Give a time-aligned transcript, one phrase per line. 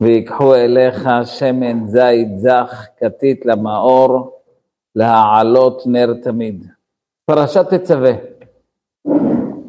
[0.00, 4.40] ויקחו אליך שמן זית זך, כתית למאור,
[4.94, 6.66] להעלות נר תמיד.
[7.26, 8.12] פרשת תצווה.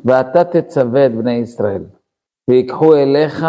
[0.06, 1.84] ואתה תצווה את בני ישראל,
[2.50, 3.46] ויקחו אליך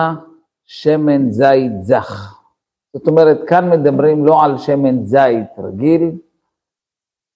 [0.64, 2.40] שמן זית זך.
[2.94, 6.10] זאת אומרת, כאן מדברים לא על שמן זית רגיל,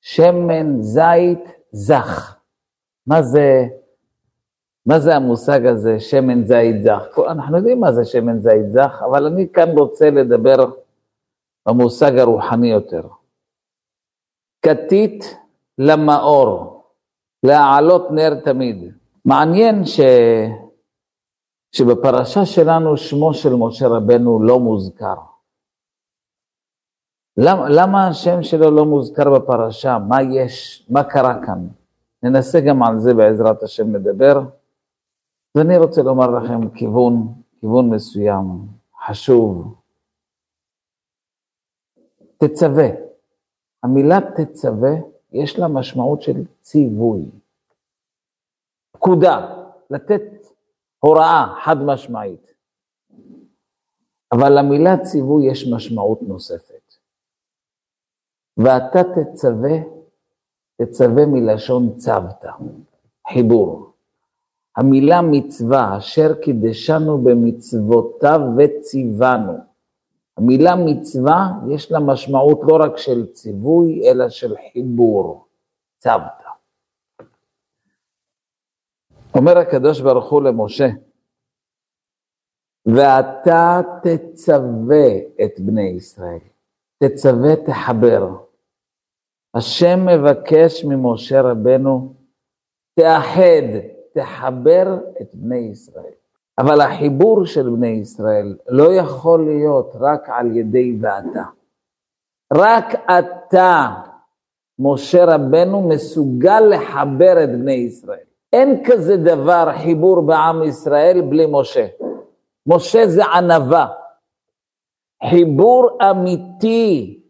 [0.00, 2.36] שמן זית זך.
[3.06, 3.64] מה זה,
[4.86, 7.18] מה זה המושג הזה, שמן זית זך?
[7.30, 10.56] אנחנו יודעים מה זה שמן זית זך, אבל אני כאן רוצה לדבר
[11.68, 13.02] במושג הרוחני יותר.
[14.62, 15.24] כתית
[15.78, 16.82] למאור,
[17.42, 18.92] להעלות נר תמיד.
[19.24, 20.00] מעניין ש...
[21.72, 25.14] שבפרשה שלנו שמו של משה רבנו לא מוזכר.
[27.36, 29.98] למה, למה השם שלו לא מוזכר בפרשה?
[29.98, 30.86] מה יש?
[30.90, 31.66] מה קרה כאן?
[32.22, 34.40] ננסה גם על זה בעזרת השם לדבר.
[35.54, 37.14] ואני רוצה לומר לכם כיוון,
[37.60, 38.44] כיוון מסוים,
[39.06, 39.74] חשוב.
[42.36, 42.88] תצווה.
[43.82, 44.90] המילה תצווה,
[45.32, 47.30] יש לה משמעות של ציווי.
[48.92, 50.22] פקודה, לתת
[50.98, 52.54] הוראה חד משמעית.
[54.32, 56.94] אבל למילה ציווי יש משמעות נוספת.
[58.56, 59.76] ואתה תצווה,
[60.82, 62.50] תצווה מלשון צוותא,
[63.32, 63.89] חיבור.
[64.76, 69.52] המילה מצווה, אשר קידשנו במצוותיו וציוונו.
[70.36, 75.46] המילה מצווה, יש לה משמעות לא רק של ציווי, אלא של חיבור,
[75.98, 76.50] צוותא.
[79.34, 80.88] אומר הקדוש ברוך הוא למשה,
[82.86, 85.08] ואתה תצווה
[85.44, 86.38] את בני ישראל,
[86.98, 88.28] תצווה, תחבר.
[89.54, 92.14] השם מבקש ממשה רבנו,
[92.94, 96.12] תאחד, תחבר את בני ישראל.
[96.58, 101.44] אבל החיבור של בני ישראל לא יכול להיות רק על ידי ואתה.
[102.54, 102.86] רק
[103.18, 103.88] אתה,
[104.78, 108.24] משה רבנו, מסוגל לחבר את בני ישראל.
[108.52, 111.86] אין כזה דבר חיבור בעם ישראל בלי משה.
[112.66, 113.86] משה זה ענווה.
[115.30, 117.20] חיבור אמיתי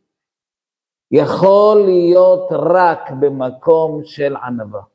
[1.11, 4.90] יכול להיות רק במקום של ענווה.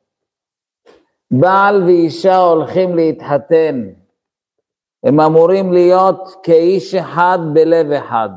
[1.30, 3.88] בעל ואישה הולכים להתחתן,
[5.04, 8.28] הם אמורים להיות כאיש אחד בלב אחד.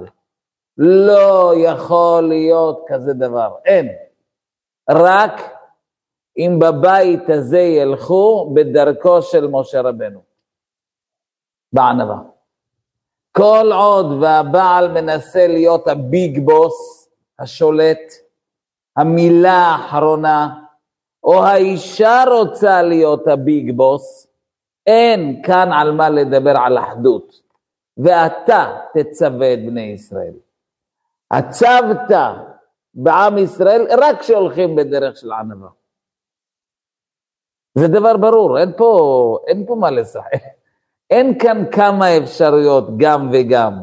[0.77, 3.88] לא יכול להיות כזה דבר, אין.
[4.89, 5.41] רק
[6.38, 10.22] אם בבית הזה ילכו בדרכו של משה רבנו,
[11.73, 12.17] בענווה.
[13.31, 18.13] כל עוד והבעל מנסה להיות הביג בוס, השולט,
[18.97, 20.63] המילה האחרונה,
[21.24, 24.28] או האישה רוצה להיות הביג בוס,
[24.88, 27.41] אין כאן על מה לדבר על אחדות.
[27.97, 30.34] ואתה תצווה את בני ישראל.
[31.31, 32.12] הצבת
[32.94, 35.69] בעם ישראל רק כשהולכים בדרך של ענווה.
[37.75, 40.31] זה דבר ברור, אין פה, אין פה מה לשחק.
[41.09, 43.74] אין כאן כמה אפשרויות, גם וגם.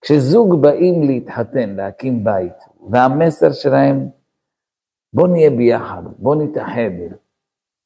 [0.00, 2.56] כשזוג באים להתחתן, להקים בית,
[2.90, 4.08] והמסר שלהם,
[5.16, 6.90] בוא נהיה ביחד, בוא נתאחד.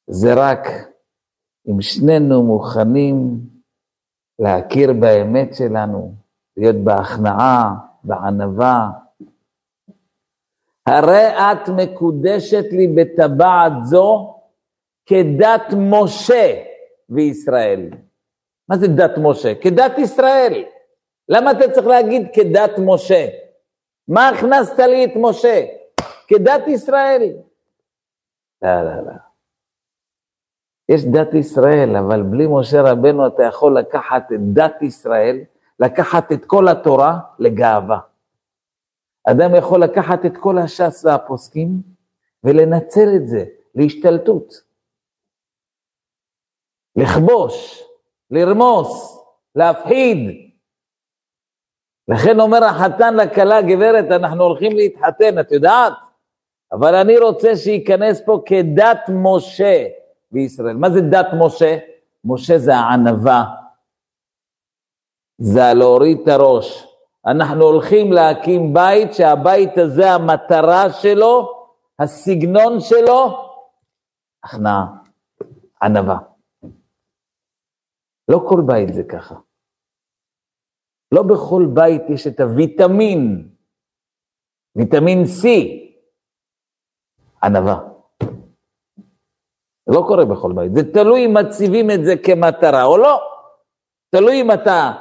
[0.07, 0.67] זה רק
[1.67, 3.39] אם שנינו מוכנים
[4.39, 6.13] להכיר באמת שלנו,
[6.57, 8.89] להיות בהכנעה, בענווה.
[10.85, 14.35] הרי את מקודשת לי בטבעת זו,
[15.05, 16.63] כדת משה
[17.09, 17.89] וישראל.
[18.69, 19.55] מה זה דת משה?
[19.61, 20.63] כדת ישראל.
[21.29, 23.27] למה אתה צריך להגיד כדת משה?
[24.07, 25.80] מה הכנסת לי את משה?
[26.31, 27.21] כדת ישראל.
[28.61, 29.13] לא, לא, לא.
[30.89, 35.39] יש דת ישראל, אבל בלי משה רבנו אתה יכול לקחת את דת ישראל,
[35.79, 37.99] לקחת את כל התורה לגאווה.
[39.27, 41.69] אדם יכול לקחת את כל הש"ס והפוסקים
[42.43, 44.53] ולנצל את זה להשתלטות.
[46.95, 47.83] לכבוש,
[48.31, 49.23] לרמוס,
[49.55, 50.17] להפחיד.
[52.07, 55.93] לכן אומר החתן לכלה, גברת, אנחנו הולכים להתחתן, את יודעת?
[56.73, 59.87] אבל אני רוצה שייכנס פה כדת משה
[60.31, 60.75] בישראל.
[60.75, 61.77] מה זה דת משה?
[62.25, 63.43] משה זה הענווה,
[65.37, 66.87] זה להוריד את הראש.
[67.25, 71.63] אנחנו הולכים להקים בית שהבית הזה, המטרה שלו,
[71.99, 73.49] הסגנון שלו,
[74.43, 74.85] הכנעה,
[75.81, 76.17] ענווה.
[78.27, 79.35] לא כל בית זה ככה.
[81.11, 83.49] לא בכל בית יש את הוויטמין,
[84.75, 85.47] ויטמין C,
[87.43, 87.79] ענווה.
[89.85, 93.21] זה לא קורה בכל בית, זה תלוי אם מציבים את זה כמטרה או לא.
[94.15, 94.91] תלוי אם אתה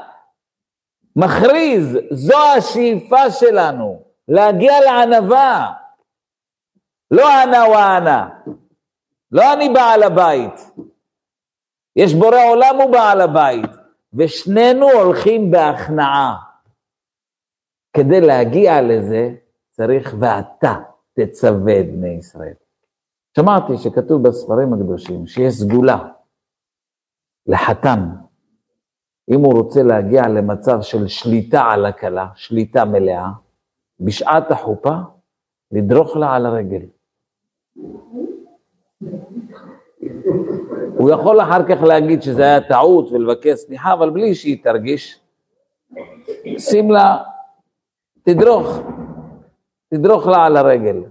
[1.16, 5.72] מכריז, זו השאיפה שלנו, להגיע לענווה.
[7.10, 8.24] לא אנא ואנא,
[9.32, 10.70] לא אני בעל הבית.
[11.96, 13.70] יש בורא עולם הוא בעל הבית,
[14.14, 16.36] ושנינו הולכים בהכנעה.
[17.96, 19.30] כדי להגיע לזה
[19.70, 20.74] צריך ואתה
[21.26, 22.54] תצווה את בני ישראל.
[23.36, 26.08] שמעתי שכתוב בספרים הקדושים שיש סגולה
[27.46, 28.00] לחתן,
[29.30, 33.28] אם הוא רוצה להגיע למצב של שליטה על הכלה, שליטה מלאה,
[34.00, 34.94] בשעת החופה,
[35.72, 36.82] לדרוך לה על הרגל.
[40.96, 45.20] הוא יכול אחר כך להגיד שזה היה טעות ולבקש סליחה, אבל בלי שהיא תרגיש.
[46.58, 47.22] שים לה,
[48.22, 48.78] תדרוך,
[49.90, 51.02] תדרוך לה על הרגל.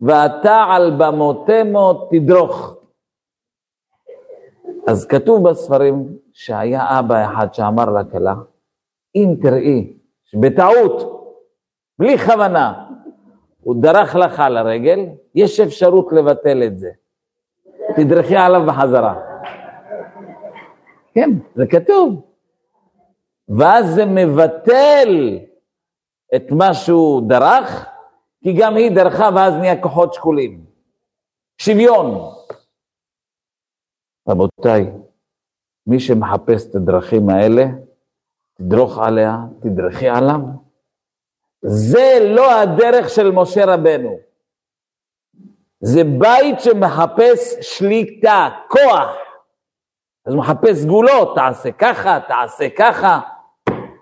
[0.00, 2.74] ואתה על במותמו תדרוך.
[4.88, 8.34] אז כתוב בספרים שהיה אבא אחד שאמר לכלה,
[9.14, 9.92] אם תראי
[10.24, 11.24] שבטעות,
[11.98, 12.84] בלי כוונה,
[13.60, 15.00] הוא דרך לך על הרגל,
[15.34, 16.90] יש אפשרות לבטל את זה.
[17.96, 19.14] תדרכי עליו בחזרה.
[21.14, 22.22] כן, זה כתוב.
[23.48, 25.38] ואז זה מבטל
[26.36, 27.86] את מה שהוא דרך,
[28.44, 30.64] כי גם היא דרכה ואז נהיה כוחות שקולים.
[31.58, 32.34] שוויון.
[34.28, 34.92] רבותיי,
[35.86, 37.64] מי שמחפש את הדרכים האלה,
[38.54, 40.40] תדרוך עליה, תדרכי עליו.
[41.62, 44.18] זה לא הדרך של משה רבנו.
[45.80, 49.10] זה בית שמחפש שליטה, כוח.
[50.26, 53.20] אז הוא מחפש סגולות, תעשה ככה, תעשה ככה.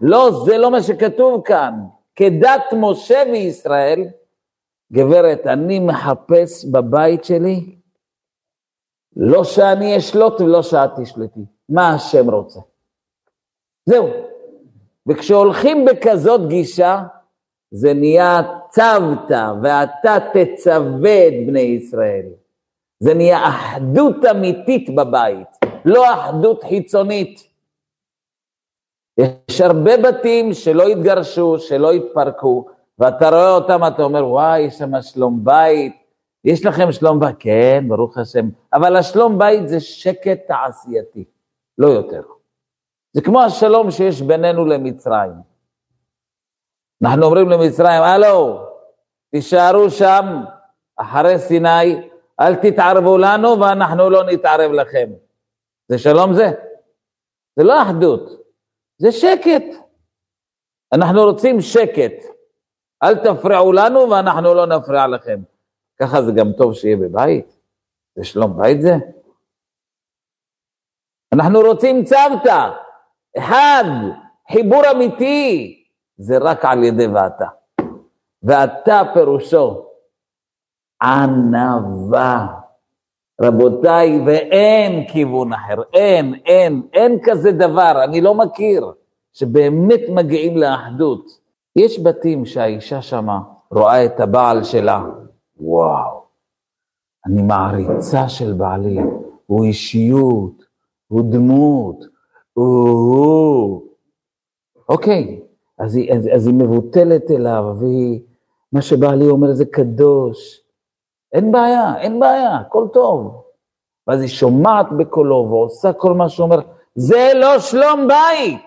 [0.00, 1.74] לא, זה לא מה שכתוב כאן.
[2.16, 4.04] כדת משה וישראל,
[4.92, 7.76] גברת, אני מחפש בבית שלי,
[9.16, 12.60] לא שאני אשלוט ולא שאת תשלטי, מה השם רוצה.
[13.86, 14.08] זהו.
[15.08, 17.02] וכשהולכים בכזאת גישה,
[17.70, 19.30] זה נהיה צוות,
[19.62, 22.26] ואתה תצווה את בני ישראל.
[23.00, 25.48] זה נהיה אחדות אמיתית בבית,
[25.84, 27.55] לא אחדות חיצונית.
[29.18, 32.66] יש הרבה בתים שלא התגרשו, שלא התפרקו,
[32.98, 35.92] ואתה רואה אותם, אתה אומר, וואי, יש שם שלום בית,
[36.44, 37.36] יש לכם שלום בית?
[37.38, 38.48] כן, ברוך השם.
[38.72, 41.24] אבל השלום בית זה שקט תעשייתי,
[41.78, 42.22] לא יותר.
[43.12, 45.32] זה כמו השלום שיש בינינו למצרים.
[47.02, 48.66] אנחנו אומרים למצרים, הלו,
[49.30, 50.44] תישארו שם
[50.96, 52.08] אחרי סיני,
[52.40, 55.10] אל תתערבו לנו ואנחנו לא נתערב לכם.
[55.88, 56.50] זה שלום זה?
[57.56, 58.45] זה לא אחדות,
[58.98, 59.86] זה שקט.
[60.92, 62.36] אנחנו רוצים שקט.
[63.02, 65.40] אל תפריעו לנו ואנחנו לא נפריע לכם.
[66.00, 67.58] ככה זה גם טוב שיהיה בבית.
[68.16, 68.94] זה שלום בית זה?
[71.34, 72.70] אנחנו רוצים צוותא,
[73.38, 73.84] אחד,
[74.52, 75.84] חיבור אמיתי,
[76.16, 77.46] זה רק על ידי ואתה.
[78.42, 79.86] ואתה פירושו
[81.02, 82.46] ענווה.
[83.40, 88.92] רבותיי, ואין כיוון אחר, אין, אין, אין כזה דבר, אני לא מכיר,
[89.32, 91.46] שבאמת מגיעים לאחדות.
[91.76, 93.40] יש בתים שהאישה שמה
[93.70, 95.04] רואה את הבעל שלה,
[95.60, 96.22] וואו,
[97.26, 98.98] אני מעריצה של בעלי,
[99.46, 100.64] הוא אישיות,
[101.08, 102.04] הוא דמות,
[102.52, 103.82] הוא...
[104.88, 105.40] אוקיי,
[105.78, 108.20] אז היא, אז, אז היא מבוטלת אליו, והיא,
[108.72, 110.65] מה שבעלי אומר זה קדוש.
[111.36, 113.42] אין בעיה, אין בעיה, הכל טוב.
[114.06, 116.60] ואז היא שומעת בקולו ועושה כל מה שהוא אומר,
[116.94, 118.66] זה לא שלום בית,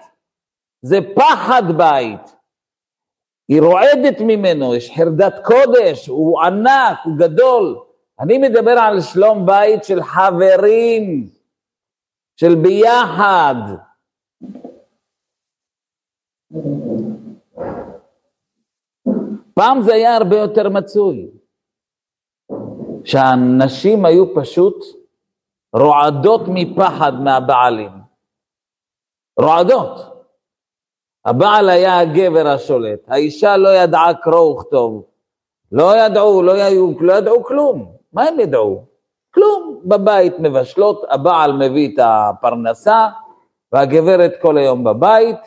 [0.82, 2.36] זה פחד בית.
[3.48, 7.80] היא רועדת ממנו, יש חרדת קודש, הוא ענק, הוא גדול.
[8.20, 11.30] אני מדבר על שלום בית של חברים,
[12.36, 13.56] של ביחד.
[19.54, 21.32] פעם זה היה הרבה יותר מצוי,
[23.10, 24.86] שהנשים היו פשוט
[25.74, 27.92] רועדות מפחד מהבעלים.
[29.40, 29.90] רועדות.
[31.26, 35.06] הבעל היה הגבר השולט, האישה לא ידעה קרוא וכתוב.
[35.72, 37.96] לא ידעו, לא, היו, לא ידעו כלום.
[38.14, 38.86] מה הם ידעו?
[39.34, 39.82] כלום.
[39.86, 43.08] בבית מבשלות, הבעל מביא את הפרנסה,
[43.72, 45.40] והגברת כל היום בבית,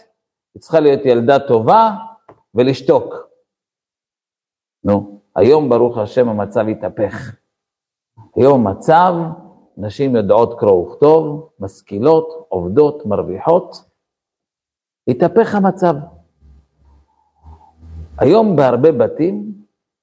[0.55, 1.91] היא צריכה להיות ילדה טובה
[2.55, 3.15] ולשתוק.
[4.85, 7.42] נו, היום ברוך השם המצב התהפך.
[8.37, 9.15] היום מצב,
[9.77, 13.85] נשים יודעות קרוא וכתוב, משכילות, עובדות, מרוויחות,
[15.09, 15.95] התהפך המצב.
[18.19, 19.53] היום בהרבה בתים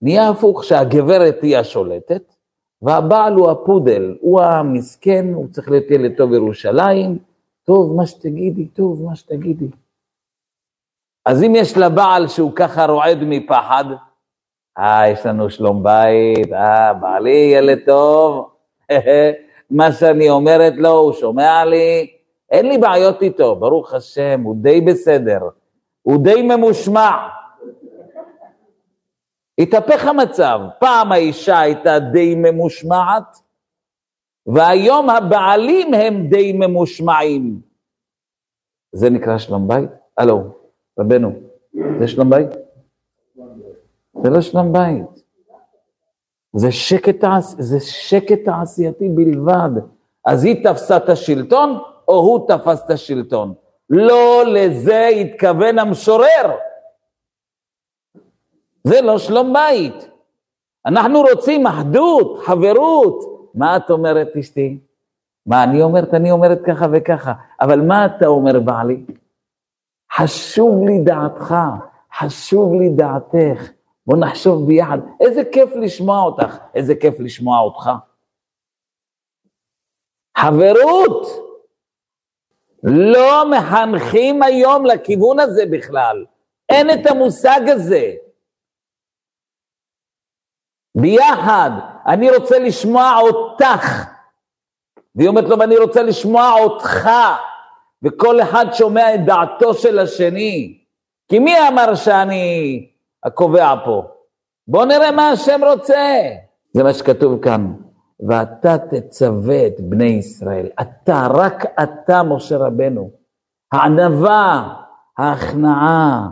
[0.01, 2.35] נהיה הפוך שהגברת היא השולטת,
[2.81, 7.19] והבעל הוא הפודל, הוא המסכן, הוא צריך להיות ילד טוב ירושלים,
[7.63, 9.67] טוב מה שתגידי, טוב מה שתגידי.
[11.25, 13.85] אז אם יש לה בעל שהוא ככה רועד מפחד,
[14.79, 18.49] אה, יש לנו שלום בית, אה, בעלי ילד טוב,
[19.71, 22.11] מה שאני אומרת לו, הוא שומע לי,
[22.51, 25.39] אין לי בעיות איתו, ברוך השם, הוא די בסדר,
[26.01, 27.11] הוא די ממושמע.
[29.59, 33.37] התהפך המצב, פעם האישה הייתה די ממושמעת,
[34.45, 37.61] והיום הבעלים הם די ממושמעים.
[38.91, 39.89] זה נקרא שלום בית?
[40.17, 40.43] הלו,
[40.99, 41.31] רבנו,
[41.99, 42.68] זה שלום בית?
[44.13, 45.23] זה לא שלום בית.
[46.55, 47.25] זה שקט,
[47.59, 49.69] זה שקט תעשייתי בלבד.
[50.25, 53.53] אז היא תפסה את השלטון, או הוא תפס את השלטון.
[53.89, 56.55] לא לזה התכוון המשורר.
[58.83, 60.09] זה לא שלום בית.
[60.85, 63.49] אנחנו רוצים אחדות, חברות.
[63.55, 64.79] מה את אומרת, אשתי?
[65.45, 66.13] מה אני אומרת?
[66.13, 67.33] אני אומרת ככה וככה.
[67.61, 69.05] אבל מה אתה אומר, בעלי?
[70.13, 71.55] חשוב לי דעתך,
[72.17, 73.78] חשוב לי דעתך.
[74.09, 74.97] בוא נחשוב ביחד.
[75.19, 77.89] איזה כיף לשמוע אותך, איזה כיף לשמוע אותך.
[80.37, 81.27] חברות,
[82.83, 86.25] לא מחנכים היום לכיוון הזה בכלל.
[86.69, 88.13] אין את המושג הזה.
[90.95, 91.69] ביחד,
[92.07, 94.05] אני רוצה לשמוע אותך.
[95.15, 97.09] והיא אומרת לו, ואני רוצה לשמוע אותך.
[98.03, 100.83] וכל אחד שומע את דעתו של השני.
[101.27, 102.89] כי מי אמר שאני
[103.23, 104.03] הקובע פה?
[104.67, 106.21] בואו נראה מה השם רוצה.
[106.73, 107.73] זה מה שכתוב כאן.
[108.27, 110.69] ואתה תצווה את בני ישראל.
[110.81, 113.11] אתה, רק אתה, משה רבנו.
[113.71, 114.73] הענווה,
[115.17, 116.27] ההכנעה.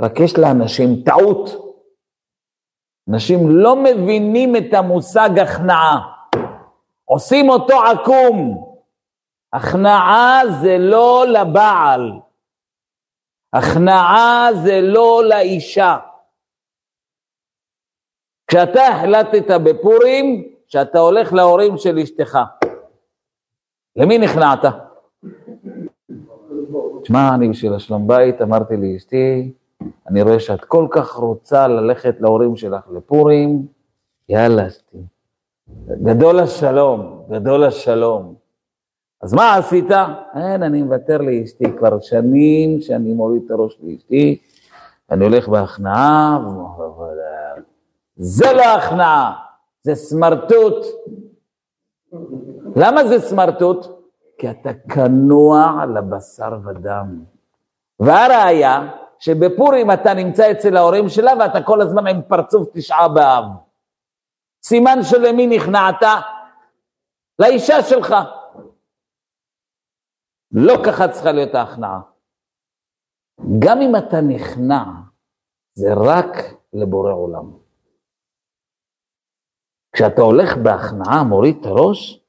[0.00, 1.50] רק יש לאנשים טעות.
[3.10, 6.00] אנשים לא מבינים את המושג הכנעה.
[7.04, 8.64] עושים אותו עקום.
[9.52, 12.12] הכנעה זה לא לבעל,
[13.54, 15.96] הכנעה זה לא לאישה.
[18.46, 22.38] כשאתה החלטת בפורים שאתה הולך להורים של אשתך,
[23.96, 24.64] למי נכנעת?
[27.02, 29.52] תשמע, אני בשביל השלום בית אמרתי לאשתי,
[30.08, 33.66] אני רואה שאת כל כך רוצה ללכת להורים שלך לפורים,
[34.28, 34.66] יאללה.
[35.88, 38.43] גדול השלום, גדול השלום.
[39.24, 39.90] אז מה עשית?
[40.34, 44.38] אין, אני מוותר לאשתי, כבר שנים שאני מוריד את הראש לאשתי,
[45.10, 46.38] אני הולך בהכנעה,
[48.16, 49.32] זה לא הכנעה,
[49.82, 50.86] זה סמרטוט.
[52.76, 53.86] למה זה סמרטוט?
[54.38, 57.20] כי אתה כנוע לבשר ודם.
[58.00, 58.88] והראיה,
[59.18, 63.44] שבפורים אתה נמצא אצל ההורים שלה ואתה כל הזמן עם פרצוף תשעה באב.
[64.64, 66.02] סימן שלמי נכנעת?
[67.38, 68.14] לאישה שלך.
[70.54, 72.00] לא ככה צריכה להיות ההכנעה.
[73.58, 74.84] גם אם אתה נכנע,
[75.74, 76.28] זה רק
[76.72, 77.52] לבורא עולם.
[79.92, 82.24] כשאתה הולך בהכנעה, מוריד את הראש,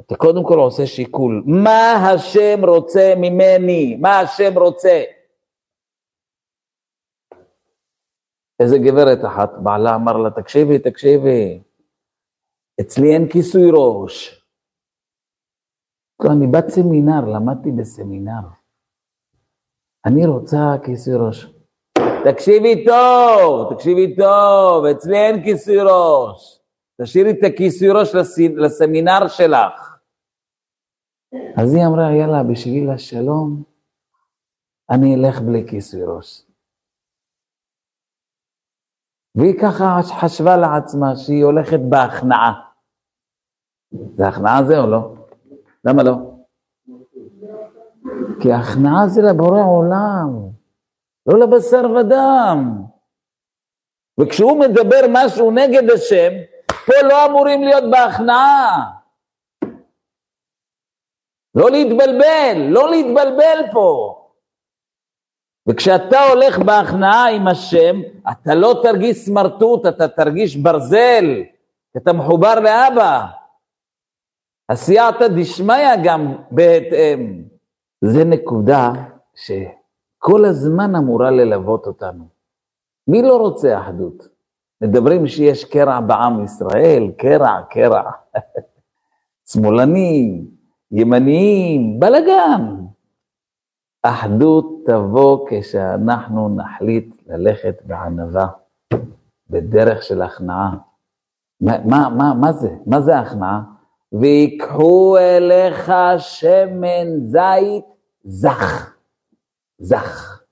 [0.00, 1.42] אתה קודם כל עושה שיקול.
[1.46, 3.96] מה השם רוצה ממני?
[4.00, 5.02] מה השם רוצה?
[8.60, 11.62] איזה גברת אחת, בעלה אמר לה, תקשיבי, תקשיבי,
[12.80, 14.37] אצלי אין כיסוי ראש.
[16.26, 18.48] אני בת סמינר, למדתי בסמינר.
[20.06, 21.46] אני רוצה כיסוי ראש.
[22.24, 26.60] תקשיבי טוב, תקשיבי טוב, אצלי אין כיסוי ראש.
[27.02, 28.14] תשאירי את הכיסוי ראש
[28.56, 29.98] לסמינר שלך.
[31.56, 33.62] אז היא אמרה, יאללה, בשביל השלום,
[34.90, 36.42] אני אלך בלי כיסוי ראש.
[39.34, 39.84] והיא ככה
[40.20, 42.52] חשבה לעצמה שהיא הולכת בהכנעה.
[44.16, 45.17] זה הכנעה זה או לא?
[45.84, 46.14] למה לא?
[48.40, 50.50] כי הכנעה זה לבורא עולם,
[51.26, 52.82] לא לבשר ודם.
[54.20, 56.32] וכשהוא מדבר משהו נגד השם,
[56.86, 58.90] פה לא אמורים להיות בהכנעה.
[61.54, 64.14] לא להתבלבל, לא להתבלבל פה.
[65.68, 67.96] וכשאתה הולך בהכנעה עם השם,
[68.32, 71.24] אתה לא תרגיש סמרטוט, אתה תרגיש ברזל,
[71.96, 73.26] אתה מחובר לאבא.
[74.68, 77.42] הסייעתא דשמיא גם בהתאם.
[78.04, 78.92] זה נקודה
[79.34, 82.24] שכל הזמן אמורה ללוות אותנו.
[83.08, 84.28] מי לא רוצה אחדות?
[84.80, 88.10] מדברים שיש קרע בעם ישראל, קרע, קרע.
[89.52, 90.46] שמאלנים,
[90.90, 92.76] ימניים, בלאגן.
[94.02, 98.46] אחדות תבוא כשאנחנו נחליט ללכת בענווה,
[99.50, 100.76] בדרך של הכנעה.
[101.60, 102.70] מה, מה, מה, מה זה?
[102.86, 103.62] מה זה הכנעה?
[104.12, 107.84] ויקחו אליך שמן זית
[108.24, 108.94] זך,
[109.78, 110.42] זך.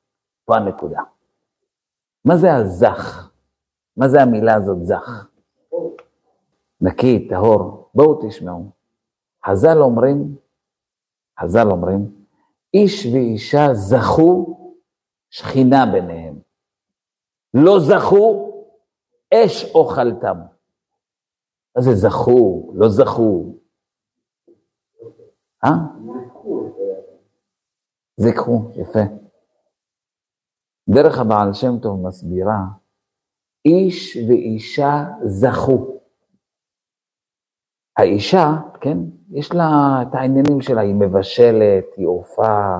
[0.44, 1.00] פה הנקודה.
[2.25, 3.30] מה זה הזך?
[3.96, 5.26] מה זה המילה הזאת זך?
[6.80, 7.90] נקי, טהור.
[7.94, 8.70] בואו תשמעו.
[9.46, 10.36] חז"ל אומרים,
[11.40, 12.26] חז"ל אומרים,
[12.75, 14.58] איש ואישה זכו
[15.30, 16.38] שכינה ביניהם.
[17.54, 18.52] לא זכו,
[19.34, 20.55] אש אוכלתם.
[21.76, 23.54] מה זה זכו, לא זכו?
[25.64, 25.71] אה?
[28.16, 29.00] זכו, יפה.
[30.88, 32.59] דרך הבעל שם טוב מסבירה,
[33.64, 36.00] איש ואישה זכו.
[37.97, 38.99] האישה, כן,
[39.30, 42.78] יש לה את העניינים שלה, היא מבשלת, היא עופה,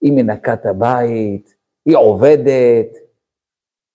[0.00, 1.54] היא מנקה את הבית,
[1.86, 3.09] היא עובדת.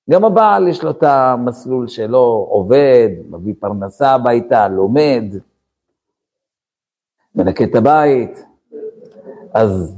[0.09, 5.23] גם הבעל יש לו את המסלול שלו, עובד, מביא פרנסה הביתה, לומד,
[7.35, 8.45] מנקה את הבית.
[9.53, 9.95] אז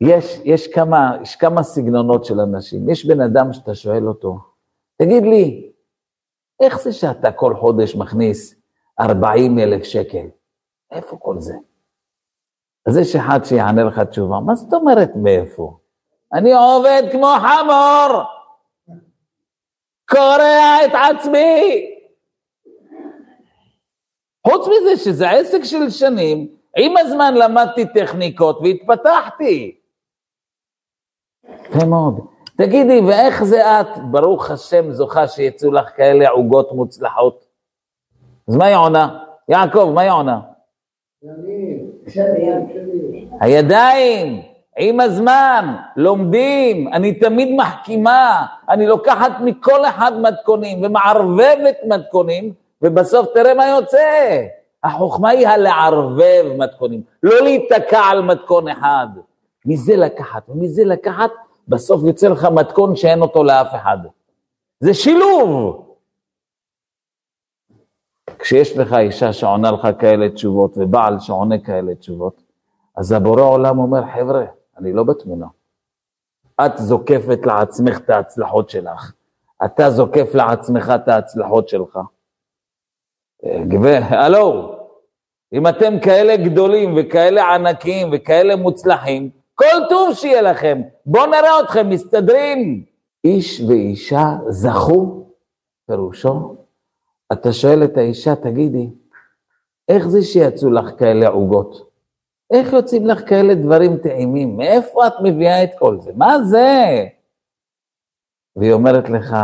[0.00, 2.88] יש, יש, כמה, יש כמה סגנונות של אנשים.
[2.88, 4.38] יש בן אדם שאתה שואל אותו,
[4.96, 5.70] תגיד לי,
[6.60, 8.54] איך זה שאתה כל חודש מכניס
[9.00, 10.26] 40 אלף שקל?
[10.90, 11.54] איפה כל זה?
[12.86, 15.78] אז יש אחד שיענה לך תשובה, מה זאת אומרת מאיפה?
[16.32, 18.22] אני עובד כמו חמור,
[20.10, 21.86] קורע את עצמי.
[24.46, 29.76] חוץ מזה שזה עסק של שנים, עם הזמן למדתי טכניקות והתפתחתי.
[31.44, 32.26] יפה מאוד.
[32.56, 37.46] תגידי, ואיך זה את, ברוך השם, זוכה שיצאו לך כאלה עוגות מוצלחות?
[38.48, 39.24] אז מה היא עונה?
[39.48, 40.40] יעקב, מה היא עונה?
[43.40, 44.42] הידיים,
[44.82, 53.54] עם הזמן, לומדים, אני תמיד מחכימה, אני לוקחת מכל אחד מתכונים ומערבבת מתכונים, ובסוף תראה
[53.54, 54.40] מה יוצא.
[54.84, 59.06] החוכמה היא הלערבב מתכונים, לא להיתקע על מתכון אחד.
[59.66, 61.30] מזה לקחת, ומזה לקחת,
[61.68, 63.98] בסוף יוצא לך מתכון שאין אותו לאף אחד.
[64.80, 65.86] זה שילוב.
[68.38, 72.42] כשיש לך אישה שעונה לך כאלה תשובות ובעל שעונה כאלה תשובות,
[72.96, 74.44] אז הבורא עולם אומר, חבר'ה,
[74.80, 75.46] אני לא בתמונה.
[76.66, 79.12] את זוקפת לעצמך את ההצלחות שלך.
[79.64, 81.98] אתה זוקף לעצמך את ההצלחות שלך.
[83.68, 84.76] גבר, הלו,
[85.52, 90.82] אם אתם כאלה גדולים וכאלה ענקים וכאלה מוצלחים, כל טוב שיהיה לכם.
[91.06, 92.84] בואו נראה אתכם מסתדרים.
[93.24, 95.26] איש ואישה זכו,
[95.86, 96.56] פירושו,
[97.32, 98.90] אתה שואל את האישה, תגידי,
[99.88, 101.89] איך זה שיצאו לך כאלה עוגות?
[102.50, 104.56] איך יוצאים לך כאלה דברים טעימים?
[104.56, 106.10] מאיפה את מביאה את כל זה?
[106.16, 107.04] מה זה?
[108.56, 109.36] והיא אומרת לך,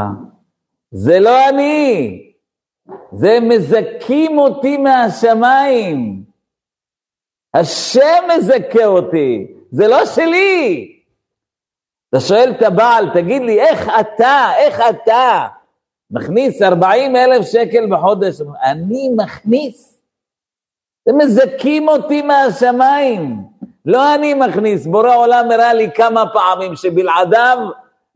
[0.91, 2.23] זה לא אני,
[3.13, 6.25] זה מזכים אותי מהשמיים.
[7.55, 10.93] השם מזכה אותי, זה לא שלי.
[12.09, 15.47] אתה שואל את הבעל, תגיד לי, איך אתה, איך אתה
[16.11, 18.41] מכניס 40 אלף שקל בחודש?
[18.63, 19.96] אני מכניס.
[21.09, 23.37] אתם מזכים אותי מהשמיים.
[23.85, 27.59] לא אני מכניס, בורא עולם הראה לי כמה פעמים שבלעדיו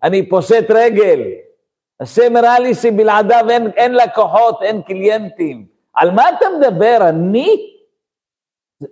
[0.03, 1.21] אני פושט רגל.
[2.01, 5.67] השם הראה לי שבלעדיו אין, אין לקוחות, אין קליינטים.
[5.95, 6.99] על מה אתה מדבר?
[7.09, 7.57] אני?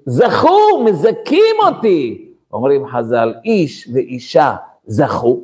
[0.06, 2.32] זכו, מזכים אותי.
[2.52, 4.56] אומרים חז"ל, איש ואישה
[4.87, 5.40] זכו.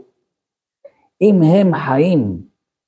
[1.22, 2.38] אם הם חיים,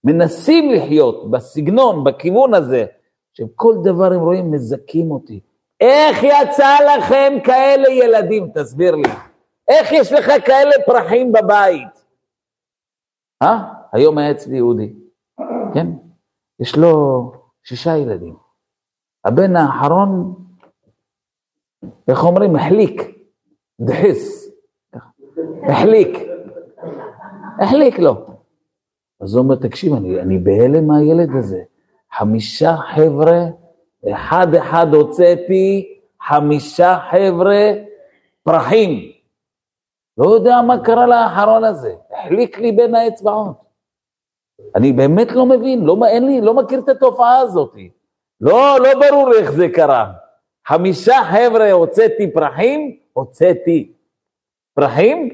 [0.05, 2.87] מנסים לחיות בסגנון, בכיוון הזה,
[3.33, 5.41] שכל דבר הם רואים, מזכים אותי.
[5.81, 8.51] איך יצא לכם כאלה ילדים?
[8.55, 9.11] תסביר לי.
[9.69, 12.05] איך יש לך כאלה פרחים בבית?
[13.43, 13.73] אה?
[13.93, 14.93] היום היה אצלי יהודי,
[15.75, 15.87] כן?
[16.61, 18.37] יש לו שישה ילדים.
[19.25, 20.35] הבן האחרון,
[22.09, 22.57] איך אומרים?
[22.57, 23.03] החליק,
[23.81, 24.51] דחיס,
[25.69, 26.19] החליק,
[27.61, 28.27] החליק לו.
[29.21, 31.63] אז הוא אומר, תקשיב, אני, אני בהלם מהילד הזה.
[32.13, 33.39] חמישה חבר'ה,
[34.15, 37.73] אחד אחד הוצאתי, חמישה חבר'ה
[38.43, 39.13] פרחים.
[40.19, 43.67] לא יודע מה קרה לאחרון הזה, החליק לי בין האצבעות.
[44.77, 47.75] אני באמת לא מבין, לא, אין לי, לא מכיר את התופעה הזאת.
[48.41, 50.13] לא, לא ברור איך זה קרה.
[50.67, 53.93] חמישה חבר'ה הוצאתי פרחים, הוצאתי
[54.75, 55.29] פרחים,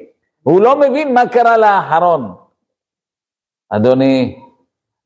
[0.46, 2.34] והוא לא מבין מה קרה לאחרון.
[3.70, 4.38] אדוני,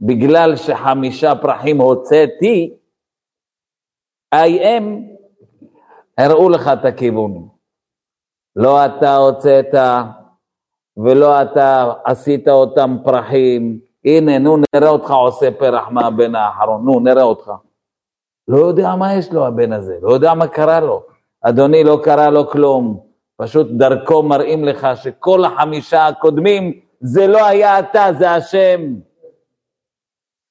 [0.01, 2.77] בגלל שחמישה פרחים הוצאתי,
[4.35, 4.85] IM,
[6.19, 7.49] הראו לך את הכיוון.
[8.57, 9.75] לא אתה הוצאת
[10.97, 17.23] ולא אתה עשית אותם פרחים, הנה, נו, נראה אותך עושה פרח מהבן האחרון, נו, נראה
[17.23, 17.53] אותך.
[18.49, 21.03] לא יודע מה יש לו הבן הזה, לא יודע מה קרה לו.
[21.43, 23.01] אדוני, לא קרה לו כלום.
[23.37, 28.81] פשוט דרכו מראים לך שכל החמישה הקודמים, זה לא היה אתה, זה השם.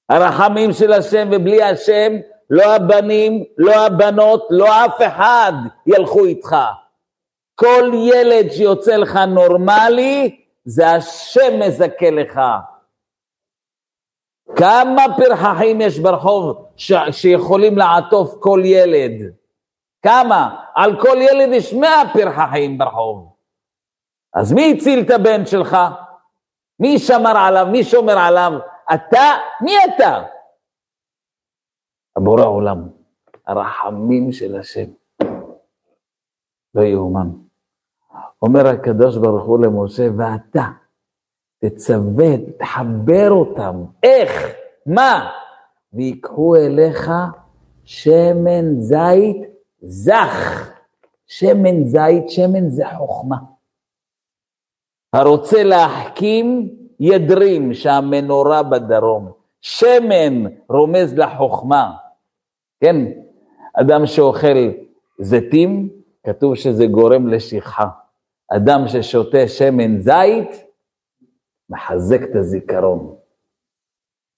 [0.09, 2.13] הרחמים של השם, ובלי השם,
[2.49, 5.53] לא הבנים, לא הבנות, לא אף אחד
[5.87, 6.55] ילכו איתך.
[7.55, 12.41] כל ילד שיוצא לך נורמלי, זה השם מזכה לך.
[14.55, 19.33] כמה פרחחים יש ברחוב ש- שיכולים לעטוף כל ילד?
[20.03, 20.55] כמה?
[20.75, 23.35] על כל ילד יש מאה פרחחים ברחוב.
[24.33, 25.77] אז מי הציל את הבן שלך?
[26.79, 27.67] מי שמר עליו?
[27.71, 28.51] מי שומר עליו?
[28.93, 29.31] אתה?
[29.61, 30.23] מי אתה?
[32.17, 32.87] הבורא עולם,
[33.47, 34.89] הרחמים של השם.
[36.75, 37.29] לא יאומן.
[38.41, 40.65] אומר הקדוש ברוך הוא למשה, ואתה
[41.59, 43.83] תצווה, תחבר אותם.
[44.03, 44.55] איך?
[44.85, 45.29] מה?
[45.93, 47.11] ויקחו אליך
[47.83, 49.37] שמן זית
[49.81, 50.71] זך.
[51.27, 53.37] שמן זית, שמן זה חוכמה.
[55.13, 59.31] הרוצה להחכים, ידרים שהמנורה בדרום.
[59.61, 62.04] שמן רומז לחוכמה.
[62.85, 62.95] כן,
[63.73, 64.71] אדם שאוכל
[65.19, 65.89] זיתים,
[66.25, 67.85] כתוב שזה גורם לשכחה.
[68.55, 70.63] אדם ששותה שמן זית,
[71.69, 73.15] מחזק את הזיכרון.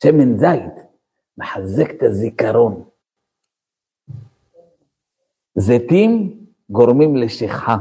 [0.04, 0.86] שמן זית,
[1.38, 2.84] מחזק את הזיכרון.
[5.56, 7.78] זיתים גורמים לשכחה.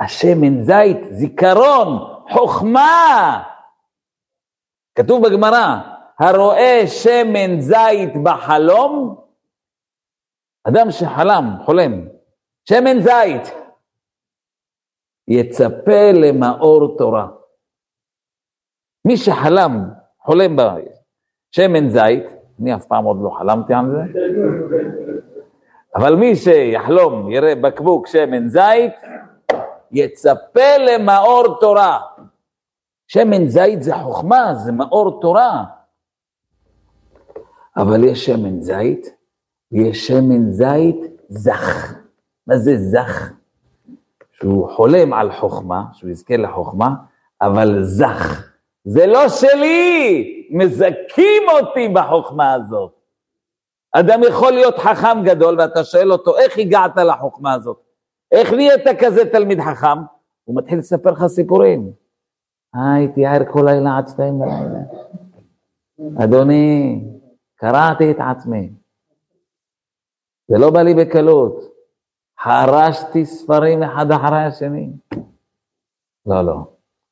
[0.00, 1.98] השמן זית, זיכרון,
[2.30, 3.42] חוכמה.
[4.94, 5.80] כתוב בגמרא,
[6.18, 9.25] הרואה שמן זית בחלום,
[10.68, 11.92] אדם שחלם, חולם,
[12.68, 13.54] שמן זית,
[15.28, 17.28] יצפה למאור תורה.
[19.04, 19.90] מי שחלם,
[20.22, 22.24] חולם בשמן זית,
[22.60, 24.20] אני אף פעם עוד לא חלמתי על זה,
[25.94, 28.92] אבל מי שיחלום, יראה בקבוק שמן זית,
[29.92, 32.00] יצפה למאור תורה.
[33.08, 35.64] שמן זית זה חוכמה, זה מאור תורה.
[37.76, 39.15] אבל יש שמן זית,
[39.72, 40.96] ויש שמן זית
[41.28, 41.94] זך.
[42.46, 43.32] מה זה זך?
[44.32, 46.94] שהוא חולם על חוכמה, שהוא יזכה לחוכמה,
[47.40, 48.52] אבל זך.
[48.84, 52.92] זה לא שלי, מזכים אותי בחוכמה הזאת.
[53.92, 57.80] אדם יכול להיות חכם גדול, ואתה שואל אותו, איך הגעת לחוכמה הזאת?
[58.32, 59.98] איך נהיית כזה תלמיד חכם?
[60.44, 61.90] הוא מתחיל לספר לך סיפורים.
[62.74, 64.80] אה, הייתי ער כל לילה עד שתיים בלילה.
[66.24, 67.04] אדוני,
[67.56, 68.70] קרעתי את עצמי.
[70.48, 71.76] זה לא בא לי בקלות.
[72.40, 74.88] חרשתי ספרים אחד אחרי השני.
[76.26, 76.56] לא, לא.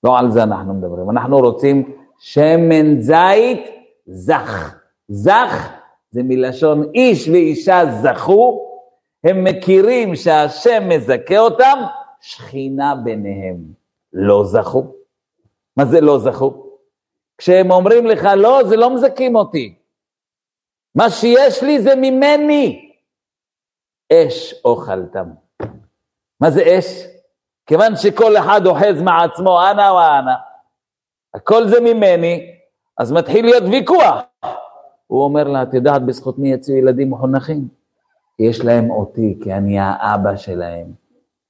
[0.04, 1.10] לא על זה אנחנו מדברים.
[1.10, 3.60] אנחנו רוצים שמן זית
[4.06, 4.74] זך.
[5.08, 5.72] זך
[6.10, 8.70] זה מלשון איש ואישה זכו,
[9.24, 11.78] הם מכירים שהשם מזכה אותם,
[12.20, 13.56] שכינה ביניהם.
[14.12, 14.94] לא זכו.
[15.76, 16.66] מה זה לא זכו?
[17.38, 19.74] כשהם אומרים לך, לא, זה לא מזכים אותי.
[20.94, 22.93] מה שיש לי זה ממני.
[24.12, 25.26] אש אוכלתם.
[26.40, 27.06] מה זה אש?
[27.66, 30.34] כיוון שכל אחד אוחז מעצמו, אנא ואנא,
[31.34, 32.50] הכל זה ממני,
[32.98, 34.20] אז מתחיל להיות ויכוח.
[35.06, 37.68] הוא אומר לה, את יודעת בזכות מי יצאו ילדים מחונכים?
[38.38, 40.86] יש להם אותי, כי אני האבא שלהם.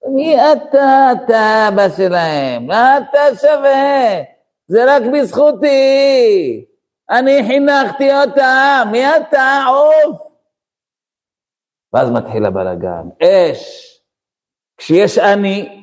[0.08, 2.66] מי אתה, אתה האבא שלהם?
[2.66, 4.22] מה אתה שווה?
[4.66, 6.64] זה רק בזכותי.
[7.10, 9.64] אני חינכתי אותם, מי אתה?
[9.68, 10.23] עוף.
[11.94, 13.08] ואז מתחיל הבלגן.
[13.22, 13.90] אש.
[14.76, 15.82] כשיש אני,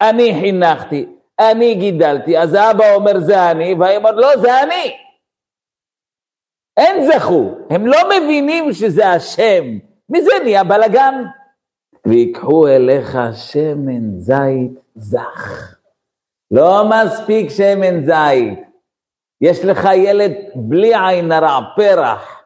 [0.00, 1.06] אני חינכתי,
[1.40, 4.96] אני גידלתי, אז האבא אומר זה אני, והאמא אומר לא, זה אני.
[6.76, 9.64] אין זכו, הם לא מבינים שזה השם.
[10.08, 11.24] מזה נהיה בלגן.
[12.06, 15.76] ויקחו אליך שמן זית זך.
[16.50, 18.58] לא מספיק שמן זית.
[19.40, 22.42] יש לך ילד בלי עין הרע, פרח.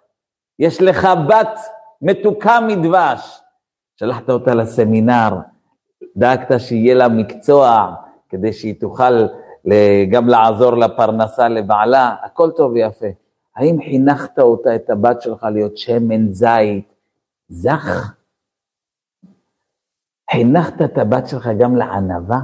[0.59, 1.59] יש לך בת
[2.03, 3.41] מתוקה מדבש.
[3.97, 5.41] שלחת אותה לסמינר,
[6.17, 7.95] דאגת שיהיה לה מקצוע,
[8.29, 9.27] כדי שהיא תוכל
[10.11, 13.07] גם לעזור לפרנסה לבעלה, הכל טוב ויפה.
[13.57, 16.95] האם חינכת אותה, את הבת שלך, להיות שמן זית
[17.49, 18.15] זך?
[20.31, 22.39] חינכת את הבת שלך גם לענווה?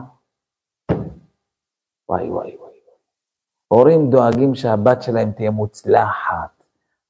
[2.08, 2.70] וואי וואי וואי.
[3.68, 6.64] הורים דואגים שהבת שלהם תהיה מוצלחת,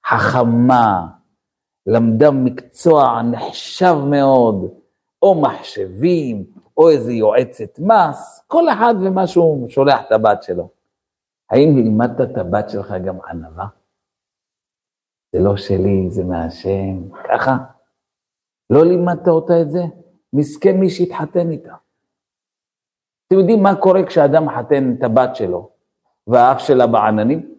[0.07, 1.07] חכמה,
[1.95, 4.75] למדה מקצוע נחשב מאוד,
[5.23, 6.45] או מחשבים,
[6.77, 10.69] או איזה יועצת מס, כל אחד ומה שהוא שולח את הבת שלו.
[11.51, 13.67] האם לימדת את הבת שלך גם ענווה?
[15.33, 17.57] זה לא שלי, זה מהשם, ככה?
[18.71, 19.83] לא לימדת אותה את זה?
[20.33, 21.75] מסכן מי שהתחתן איתה.
[23.27, 25.71] אתם יודעים מה קורה כשאדם מחתן את הבת שלו,
[26.27, 27.55] והאח שלה בעננים?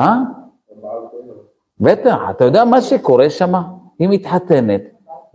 [0.00, 0.41] אה?
[1.80, 3.52] בטח, אתה יודע מה שקורה שם?
[3.98, 4.82] היא מתחתנת,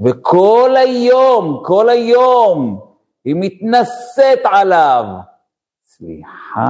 [0.05, 2.79] וכל היום, כל היום,
[3.25, 5.03] היא מתנשאת עליו.
[5.85, 6.67] סליחה,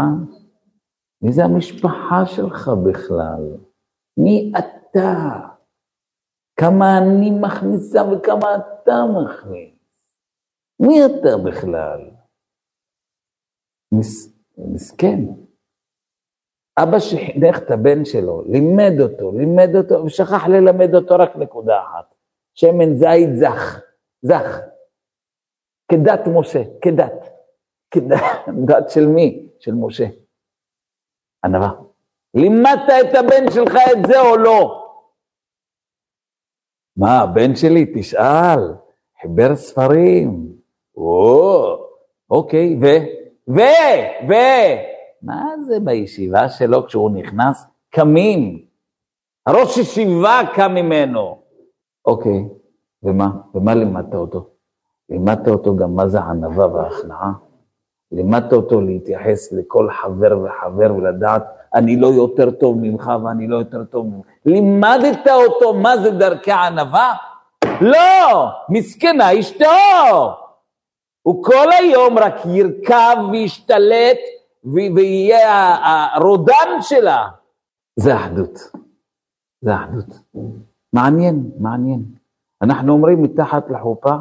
[1.22, 3.58] מי זה המשפחה שלך בכלל?
[4.18, 5.30] מי אתה?
[6.56, 9.78] כמה אני מכניסה וכמה אתה מכניס?
[10.80, 12.10] מי אתה בכלל?
[13.92, 15.47] מס, מסכן.
[16.84, 22.16] אבא שחינך את הבן שלו, לימד אותו, לימד אותו, ושכח ללמד אותו רק נקודה אחת,
[22.54, 23.82] שמן זית זך,
[24.22, 24.60] זך,
[25.92, 27.30] כדת משה, כדת,
[27.92, 28.22] כדת,
[28.66, 29.50] דת של מי?
[29.60, 30.06] של משה.
[31.46, 31.72] ענווה.
[32.34, 34.84] לימדת את הבן שלך את זה או לא?
[36.98, 38.60] מה, הבן שלי, תשאל,
[39.22, 40.48] חיבר ספרים.
[40.98, 41.78] או,
[42.30, 42.86] אוקיי, ו,
[43.48, 43.60] ו,
[44.30, 44.34] ו,
[45.22, 47.68] מה זה בישיבה שלו כשהוא נכנס?
[47.90, 48.66] קמים.
[49.46, 51.38] הראש ישיבה קם ממנו.
[52.06, 52.46] אוקיי,
[53.04, 53.30] ומה?
[53.56, 54.50] ומה לימדת אותו?
[55.10, 57.32] לימדת אותו גם מה זה ענווה והכנעה.
[58.12, 61.44] לימדת אותו להתייחס לכל חבר וחבר ולדעת,
[61.76, 64.26] אני לא יותר טוב ממך ואני לא יותר טוב ממך.
[64.46, 67.14] לימדת אותו מה זה דרכי ענווה?
[67.82, 69.66] לא, מסכנה אשתו.
[71.22, 74.18] הוא כל היום רק ירכב וישתלט
[74.64, 75.76] ויהיה
[76.16, 77.28] הרודן שלה.
[77.96, 78.60] זה אחדות.
[79.62, 80.20] זה אחדות.
[80.94, 82.04] מעניין, מעניין.
[82.62, 84.16] אנחנו אומרים מתחת לחופה,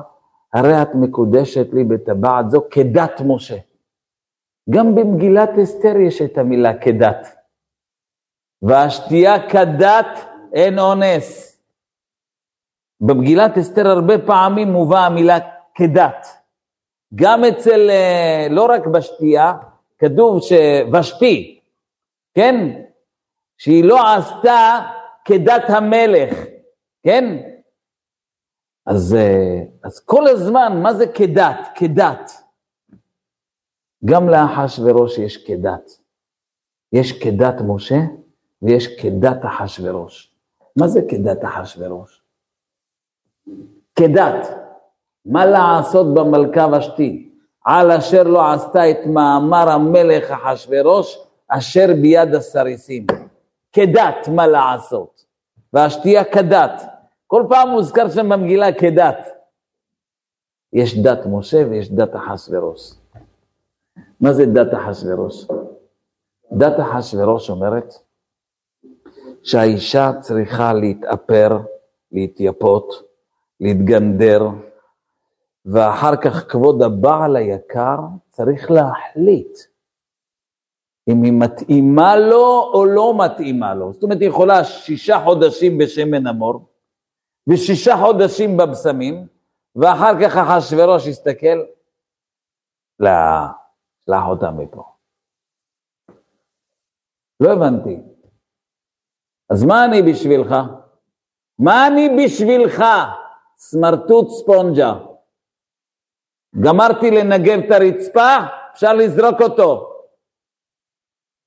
[0.54, 3.56] הרי את מקודשת לי בטבעת זו כדת משה.
[4.70, 7.36] גם במגילת אסתר יש את המילה כדת.
[8.62, 10.06] והשתייה כדת
[10.52, 11.56] אין אונס.
[13.00, 15.38] במגילת אסתר הרבה פעמים מובאה המילה
[15.74, 16.26] כדת.
[17.14, 19.52] גם אצל, אה, לא רק בשתייה,
[19.98, 21.60] כתוב שוושתי,
[22.34, 22.54] כן?
[23.58, 24.80] שהיא לא עשתה
[25.24, 26.38] כדת המלך,
[27.02, 27.24] כן?
[28.86, 31.68] אז, אה, אז כל הזמן, מה זה כדת?
[31.74, 32.30] כדת.
[34.04, 35.90] גם לאחשוורוש יש כדת.
[36.92, 37.98] יש כדת משה
[38.62, 40.34] ויש כדת אחשוורוש.
[40.76, 42.22] מה זה כדת אחשוורוש?
[43.94, 44.46] כדת,
[45.26, 47.25] מה לעשות במלכה ושתי,
[47.66, 53.06] על אשר לא עשתה את מאמר המלך אחשוורוש, אשר ביד הסריסים.
[53.72, 55.24] כדת, מה לעשות.
[55.72, 56.82] והשתייה כדת.
[57.26, 59.28] כל פעם מוזכר שם במגילה כדת.
[60.72, 62.92] יש דת משה ויש דת אחשוורוש.
[64.20, 65.46] מה זה דת אחשוורוש?
[66.52, 67.94] דת אחשוורוש אומרת
[69.42, 71.58] שהאישה צריכה להתאפר,
[72.12, 73.02] להתייפות,
[73.60, 74.48] להתגנדר,
[75.72, 77.98] ואחר כך כבוד הבעל היקר
[78.30, 79.58] צריך להחליט
[81.08, 83.92] אם היא מתאימה לו או לא מתאימה לו.
[83.92, 86.68] זאת אומרת, היא יכולה שישה חודשים בשמן המור,
[87.48, 89.26] ושישה חודשים בבשמים,
[89.76, 91.62] ואחר כך אחשוורוש יסתכל,
[92.98, 93.10] לא,
[94.04, 94.84] שלח אותה מפה.
[97.40, 98.00] לא הבנתי.
[99.50, 100.54] אז מה אני בשבילך?
[101.58, 102.84] מה אני בשבילך?
[103.58, 105.15] סמרטוט ספונג'ה.
[106.60, 108.36] גמרתי לנגב את הרצפה,
[108.74, 109.92] אפשר לזרוק אותו.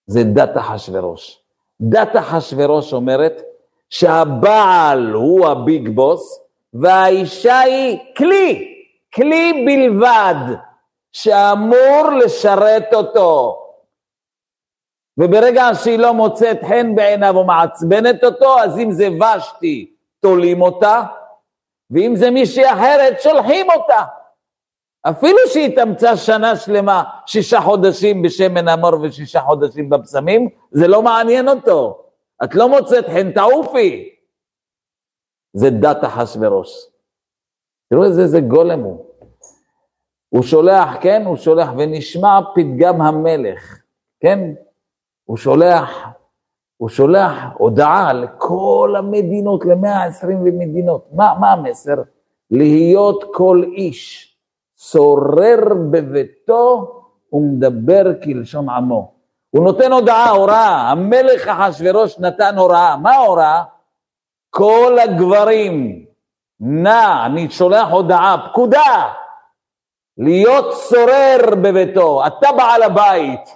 [0.07, 1.43] זה דת אחשורוש.
[1.81, 3.41] דת אחשורוש אומרת
[3.89, 6.39] שהבעל הוא הביג בוס
[6.73, 8.75] והאישה היא כלי,
[9.15, 10.55] כלי בלבד,
[11.11, 13.55] שאמור לשרת אותו.
[15.17, 21.03] וברגע שהיא לא מוצאת חן בעיניו או מעצבנת אותו, אז אם זה ושתי, תולים אותה,
[21.91, 24.03] ואם זה מישהי אחרת, שולחים אותה.
[25.01, 31.49] אפילו שהיא התאמצה שנה שלמה, שישה חודשים בשמן המור ושישה חודשים בבשמים, זה לא מעניין
[31.49, 32.05] אותו.
[32.43, 34.09] את לא מוצאת חן, תעופי.
[35.53, 36.69] זה דת אחשורוש.
[37.89, 39.05] תראו איזה זה גולם הוא.
[40.29, 43.79] הוא שולח, כן, הוא שולח, ונשמע פתגם המלך,
[44.19, 44.39] כן?
[45.25, 46.07] הוא שולח,
[46.77, 51.07] הוא שולח הודעה לכל המדינות, ל-120 מדינות.
[51.11, 51.95] מה, מה המסר?
[52.51, 54.28] להיות כל איש
[54.79, 55.59] שורר
[55.91, 56.87] בביתו
[57.33, 59.13] ומדבר כלשון עמו.
[59.49, 63.63] הוא נותן הודעה, הוראה, המלך אחשורוש נתן הוראה, מה ההוראה?
[64.49, 66.05] כל הגברים,
[66.59, 69.13] נא, אני שולח הודעה, פקודה,
[70.17, 73.49] להיות שורר בביתו, אתה בעל הבית,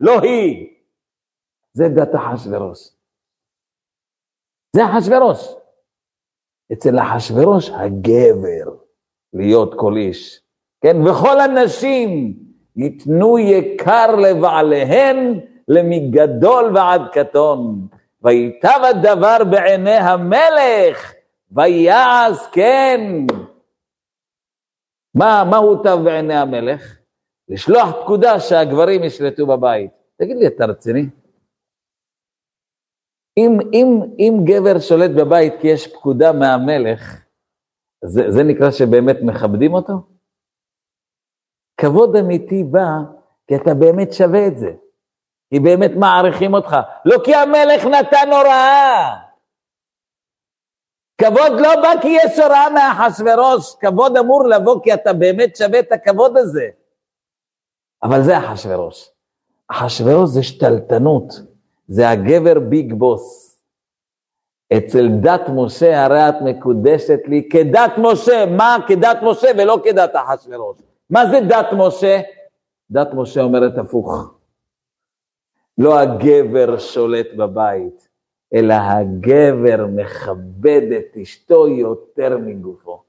[0.00, 0.74] לא היא.
[1.72, 2.90] זה דת אחשורוש.
[4.76, 5.54] זה אחשורוש.
[6.72, 8.76] אצל אחשורוש הגבר
[9.32, 10.43] להיות כל איש.
[10.84, 12.34] כן, וכל הנשים
[12.76, 17.88] ייתנו יקר לבעליהן, למגדול ועד קטון.
[18.22, 21.14] ויטב הדבר בעיני המלך,
[21.52, 23.00] ויעש כן.
[25.14, 26.98] מה, מה הוטב בעיני המלך?
[27.48, 29.90] לשלוח פקודה שהגברים ישלטו בבית.
[30.18, 31.06] תגיד לי, אתה רציני?
[33.36, 37.20] אם, אם, אם גבר שולט בבית כי יש פקודה מהמלך,
[38.04, 40.13] זה, זה נקרא שבאמת מכבדים אותו?
[41.76, 42.88] כבוד אמיתי בא
[43.46, 44.72] כי אתה באמת שווה את זה,
[45.50, 49.14] כי באמת מעריכים אותך, לא כי המלך נתן הוראה.
[51.20, 55.92] כבוד לא בא כי יש הוראה מאחשוורוש, כבוד אמור לבוא כי אתה באמת שווה את
[55.92, 56.68] הכבוד הזה.
[58.02, 59.10] אבל זה אחשוורוש.
[59.68, 61.32] אחשוורוש זה שתלטנות,
[61.88, 63.44] זה הגבר ביג בוס.
[64.72, 70.78] אצל דת משה הרי את מקודשת לי כדת משה, מה כדת משה ולא כדת אחשוורוש.
[71.10, 72.20] מה זה דת משה?
[72.90, 74.34] דת משה אומרת הפוך.
[75.78, 78.08] לא הגבר שולט בבית,
[78.54, 83.02] אלא הגבר מכבד את אשתו יותר מגופו.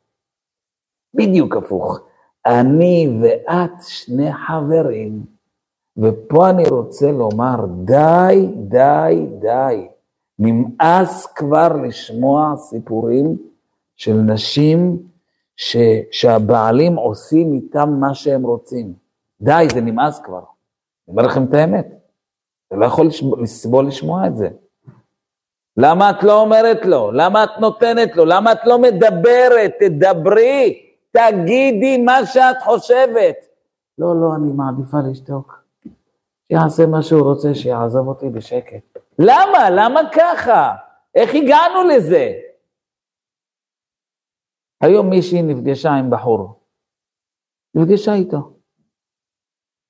[1.14, 2.00] בדיוק הפוך.
[2.46, 5.26] אני ואת שני חברים,
[5.98, 9.88] ופה אני רוצה לומר, די, די, די.
[10.40, 13.38] נמאס כבר לשמוע סיפורים
[13.96, 15.04] של נשים
[15.58, 15.78] ש,
[16.12, 18.94] שהבעלים עושים איתם מה שהם רוצים.
[19.42, 20.38] די, זה נמאס כבר.
[20.38, 20.46] אני
[21.08, 21.88] אומר לכם את האמת.
[22.68, 23.10] אתה לא יכול
[23.42, 24.50] לסבול לשמוע את זה.
[25.78, 27.12] למה את לא אומרת לו?
[27.12, 28.26] למה את נותנת לו?
[28.26, 29.72] למה את לא מדברת?
[29.80, 33.36] תדברי, תגידי מה שאת חושבת.
[33.98, 35.64] לא, לא, אני מעדיפה לשתוק.
[36.52, 38.98] שיעשה מה שהוא רוצה, שיעזוב אותי בשקט.
[39.20, 39.70] למה?
[39.72, 40.74] למה ככה?
[41.16, 42.34] איך הגענו לזה?
[44.82, 46.60] היום מישהי נפגשה עם בחור,
[47.76, 48.54] נפגשה איתו.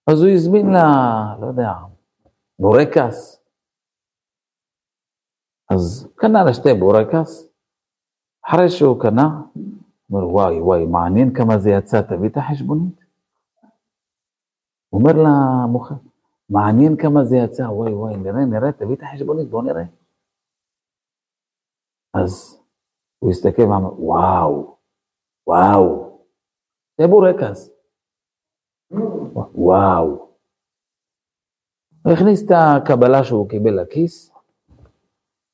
[0.10, 0.88] אז הוא הזמין לה,
[1.41, 1.71] לא יודע,
[2.60, 3.45] בורקס.
[5.69, 7.48] אז קנה לה שתי בורקס,
[8.48, 9.41] אחרי שהוא קנה,
[10.12, 13.06] אומר, וואי, וואי, מעניין כמה זה יצא, תביא את החשבונית.
[14.93, 15.95] אומר למוכר,
[16.50, 19.84] מעניין כמה זה יצא, וואי, וואי, נראה, נראה, תביא את החשבונית, בוא נראה.
[22.13, 22.62] אז
[23.19, 24.74] הוא הסתכל ואמר, וואו,
[25.47, 26.19] וואו,
[26.97, 27.69] זה בורקס.
[29.55, 30.29] וואו.
[32.05, 34.31] הוא הכניס את הקבלה שהוא קיבל לכיס,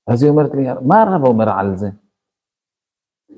[0.08, 1.88] אז היא אומרת לי, מה הרב אומר על זה?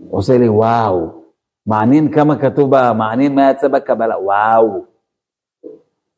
[0.09, 1.23] עושה לי, וואו,
[1.65, 4.85] מעניין כמה כתוב מעניין מה יצא בקבלה, וואו.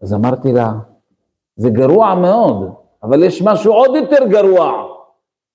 [0.02, 0.72] אז אמרתי לה,
[1.56, 4.72] זה גרוע מאוד, אבל יש משהו עוד יותר גרוע.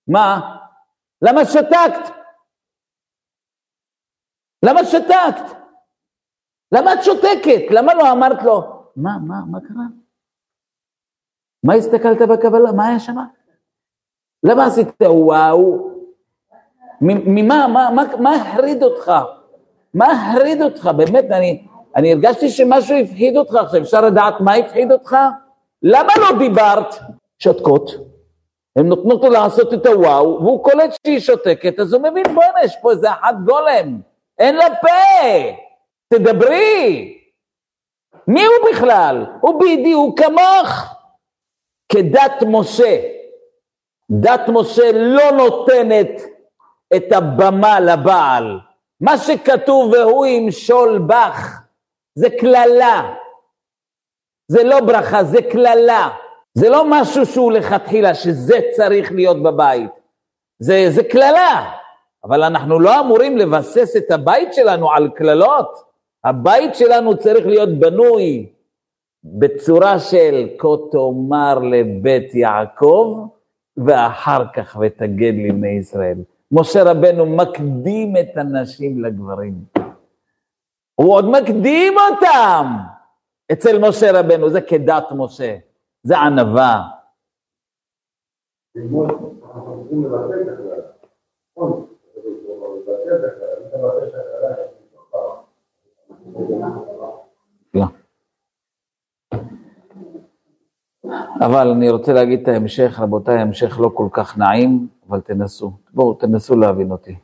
[0.09, 0.57] מה?
[1.23, 2.20] למה שתקת?
[4.65, 5.57] למה שתקת?
[6.73, 7.63] למה את שותקת?
[7.71, 8.63] למה לא אמרת לו,
[8.97, 9.85] מה, מה, מה קרה?
[11.65, 12.73] מה הסתכלת בקבלה?
[12.73, 13.17] מה היה שם?
[14.43, 15.91] למה עשית וואו?
[17.01, 19.13] ממה, מה, מה, מה החריד אותך?
[19.95, 20.91] מה החריד אותך?
[20.97, 25.17] באמת, אני, אני הרגשתי שמשהו הפחיד אותך עכשיו, אפשר לדעת מה הפחיד אותך?
[25.83, 26.95] למה לא דיברת?
[27.39, 27.91] שותקות.
[28.77, 32.77] הן נותנות לו לעשות את הוואו, והוא קולט שהיא שותקת, אז הוא מבין, בוא'נה, יש
[32.83, 34.01] פה איזה אחת גולם,
[34.41, 34.89] אין לה פה,
[36.15, 37.17] תדברי.
[38.27, 39.27] מי הוא בכלל?
[39.41, 40.97] הוא בדיוק כמוך.
[41.93, 43.01] כדת משה.
[44.11, 46.23] דת משה לא נותנת
[46.97, 48.61] את הבמה לבעל.
[49.01, 51.61] מה שכתוב והוא ימשול בך
[52.15, 53.15] זה קללה.
[54.49, 56.09] זה לא ברכה, זה קללה.
[56.55, 59.91] זה לא משהו שהוא לכתחילה, שזה צריך להיות בבית.
[60.59, 61.80] זה, קללה.
[62.25, 65.91] אבל אנחנו לא אמורים לבסס את הבית שלנו על קללות.
[66.25, 68.53] הבית שלנו צריך להיות בנוי
[69.25, 73.29] בצורה של כה תאמר לבית יעקב,
[73.77, 76.19] ואחר כך ותגד לבני ישראל.
[76.53, 79.55] משה רבנו מקדים את הנשים לגברים.
[80.95, 82.67] הוא עוד מקדים אותם.
[83.53, 85.57] אצל משה רבנו, זה כדת משה,
[86.03, 86.83] זה ענווה.
[97.75, 97.85] לא.
[101.41, 105.73] אבל אני רוצה להגיד את ההמשך, רבותיי, ההמשך לא כל כך נעים, אבל תנסו.
[105.95, 107.17] בואו, תנסו להבין אותי.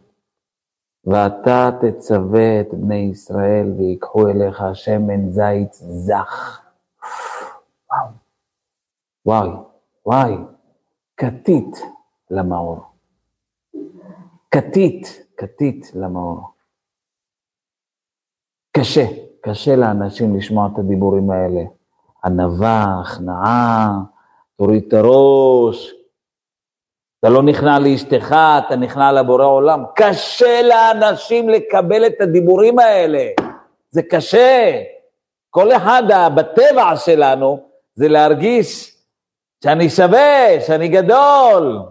[1.05, 6.61] ואתה תצווה את בני ישראל ויקחו אליך שמן זית זך.
[9.27, 9.49] וואי,
[10.07, 10.37] וואי,
[11.17, 11.77] כתית
[12.31, 12.81] למאור.
[14.51, 16.56] כתית, כתית למאור.
[18.79, 19.05] קשה,
[19.41, 21.61] קשה לאנשים לשמוע את הדיבורים האלה.
[22.25, 23.99] ענווה, הכנעה,
[24.59, 25.95] תוריד את הראש,
[27.21, 29.85] אתה לא נכנע לאשתך, אתה נכנע לבורא עולם.
[29.95, 33.25] קשה לאנשים לקבל את הדיבורים האלה,
[33.91, 34.81] זה קשה.
[35.51, 36.03] כל אחד
[36.35, 37.59] בטבע שלנו
[37.95, 38.97] זה להרגיש
[39.65, 41.83] שאני שווה, שאני גדול.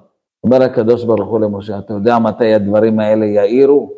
[0.43, 3.93] אומר הקדוש ברוך הוא למשה, אתה יודע מתי הדברים האלה יאירו?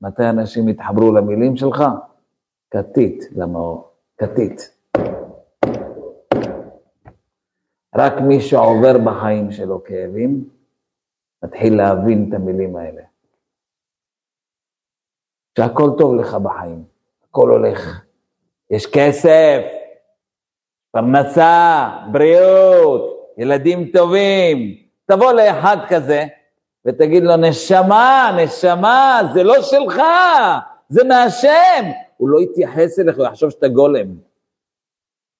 [0.00, 1.84] מתי אנשים יתחברו למילים שלך?
[2.72, 4.76] כתית למאור, כתית.
[7.96, 10.48] רק מי שעובר בחיים שלו כאבים,
[11.44, 13.02] מתחיל להבין את המילים האלה.
[15.58, 16.84] שהכל טוב לך בחיים,
[17.28, 18.02] הכל הולך.
[18.70, 19.62] יש כסף,
[20.92, 24.76] פרנסה, בריאות, ילדים טובים.
[25.06, 26.24] תבוא לאחד כזה
[26.84, 30.02] ותגיד לו, נשמה, נשמה, זה לא שלך,
[30.88, 32.01] זה מהשם.
[32.16, 34.08] הוא לא יתייחס אליך, הוא יחשוב שאתה גולם.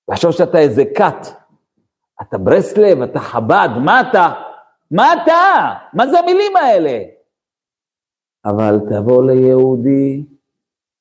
[0.04, 1.26] הוא יחשוב שאתה איזה כת.
[2.22, 4.32] אתה ברסלב, אתה חב"ד, מה אתה?
[4.90, 5.74] מה אתה?
[5.92, 7.02] מה זה המילים האלה?
[8.44, 10.24] אבל תבוא ליהודי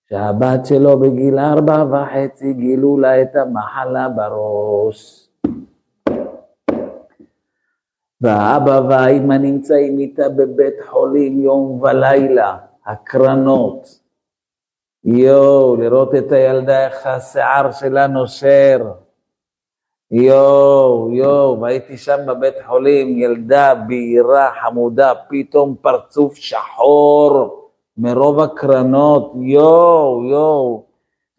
[0.09, 5.27] שהבת שלו בגיל ארבע וחצי גילו לה את המחלה בראש.
[8.21, 14.00] והאבא והאימא נמצאים איתה בבית חולים יום ולילה, הקרנות.
[15.03, 18.91] יואו, לראות את הילדה איך השיער שלה נושר.
[20.11, 27.61] יואו, יואו, והייתי שם בבית חולים, ילדה בהירה, חמודה, פתאום פרצוף שחור
[27.97, 30.85] מרוב הקרנות, יואו, יואו.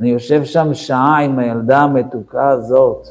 [0.01, 3.07] אני יושב שם שעה עם הילדה המתוקה הזאת,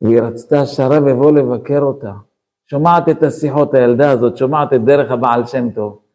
[0.00, 2.12] והיא רצתה שהרב יבוא לבקר אותה.
[2.70, 6.05] שומעת את השיחות, הילדה הזאת, שומעת את דרך הבעל שם טוב.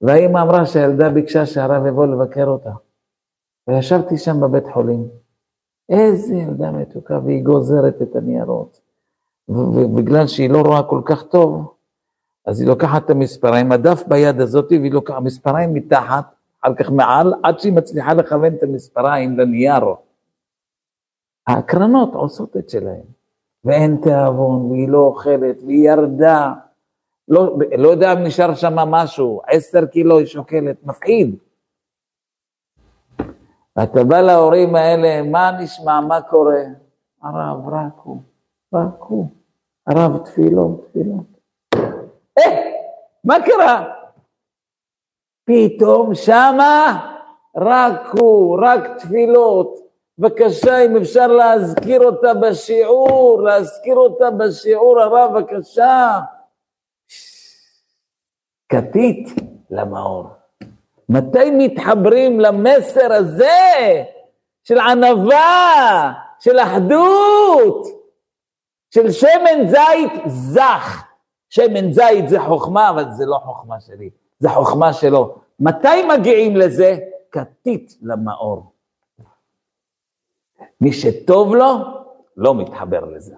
[0.00, 2.72] והאימא אמרה שהילדה ביקשה שהרב יבוא לבקר אותה.
[3.68, 5.08] וישבתי שם בבית חולים.
[5.88, 8.80] איזה ילדה מתוקה, והיא גוזרת את הניירות.
[9.48, 11.74] ובגלל שהיא לא רואה כל כך טוב,
[12.46, 16.24] אז היא לוקחת את המספריים, הדף ביד הזאת, והיא לוקחת מספריים מתחת,
[16.62, 19.84] אחר כך מעל, עד שהיא מצליחה לכוון את המספריים לנייר.
[21.46, 23.04] ההקרנות עושות את שלהן,
[23.64, 26.52] ואין תיאבון, והיא לא אוכלת, והיא ירדה,
[27.28, 31.36] לא, לא יודע אם נשאר שם משהו, עשר קילו היא שוקלת, מפחיד.
[33.76, 36.62] ואתה בא להורים האלה, מה נשמע, מה קורה?
[37.22, 38.20] הרב, רק הוא,
[38.74, 39.26] רק הוא.
[39.86, 41.26] הרב, תפילות, תפילות.
[42.38, 42.72] אה,
[43.24, 43.92] מה קרה?
[45.44, 47.00] פתאום שמה
[47.56, 49.78] רק הוא, רק תפילות.
[50.18, 56.20] בבקשה, אם אפשר להזכיר אותה בשיעור, להזכיר אותה בשיעור, הרב, בבקשה.
[58.68, 59.28] כתית
[59.70, 60.26] למאור.
[61.08, 64.04] מתי מתחברים למסר הזה
[64.64, 67.86] של ענווה, של אחדות,
[68.90, 71.04] של שמן זית זך?
[71.50, 75.38] שמן זית זה חוכמה, אבל זה לא חוכמה שלי, זה חוכמה שלו.
[75.60, 76.96] מתי מגיעים לזה?
[77.32, 78.72] כתית למאור.
[80.80, 81.74] מי שטוב לו,
[82.36, 83.34] לא מתחבר לזה.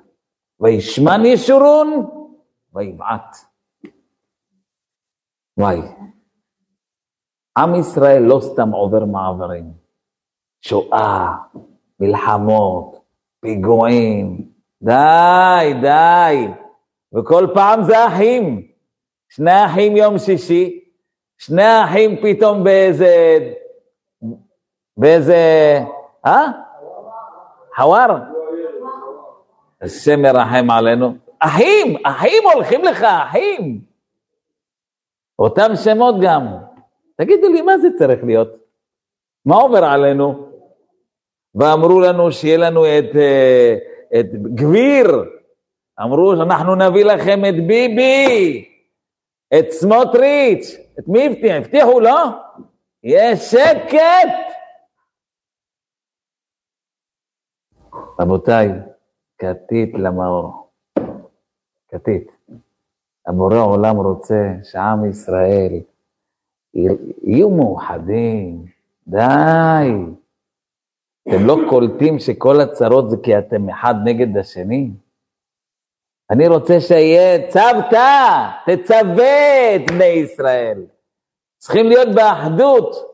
[0.60, 2.06] וישמן ישורון,
[2.74, 3.36] ויבעט.
[5.60, 5.80] וואי,
[7.58, 9.64] עם ישראל לא סתם עובר מעברים.
[10.60, 11.32] שואה,
[12.00, 13.04] מלחמות,
[13.40, 14.48] פיגועים,
[14.82, 16.48] די, די.
[17.14, 18.66] וכל פעם זה אחים.
[19.28, 20.80] שני אחים יום שישי,
[21.38, 23.38] שני אחים פתאום באיזה...
[24.96, 25.38] באיזה...
[26.26, 26.46] אה?
[27.76, 28.22] חוואר?
[29.82, 31.14] השם מרחם עלינו.
[31.38, 33.89] אחים, אחים הולכים לך, אחים.
[35.40, 36.46] אותם שמות גם.
[37.16, 38.48] תגידו לי, מה זה צריך להיות?
[39.46, 40.50] מה עובר עלינו?
[41.54, 43.76] ואמרו לנו שיהיה לנו את, אה,
[44.20, 45.06] את גביר,
[46.02, 48.68] אמרו שאנחנו נביא לכם את ביבי,
[49.58, 51.56] את סמוטריץ', את מי הבטיח?
[51.56, 52.24] הבטיחו, לא?
[53.02, 54.50] יש שקט.
[58.20, 58.68] רבותיי,
[59.38, 60.70] כתית למאור,
[61.88, 62.30] כתית.
[63.30, 65.72] הבורא עולם רוצה שעם ישראל
[67.24, 68.64] יהיו מאוחדים,
[69.06, 69.92] די.
[71.28, 74.90] אתם לא קולטים שכל הצרות זה כי אתם אחד נגד השני?
[76.30, 80.82] אני רוצה שיהיה צוותא, תצווה את בני ישראל.
[81.58, 83.10] צריכים להיות באחדות.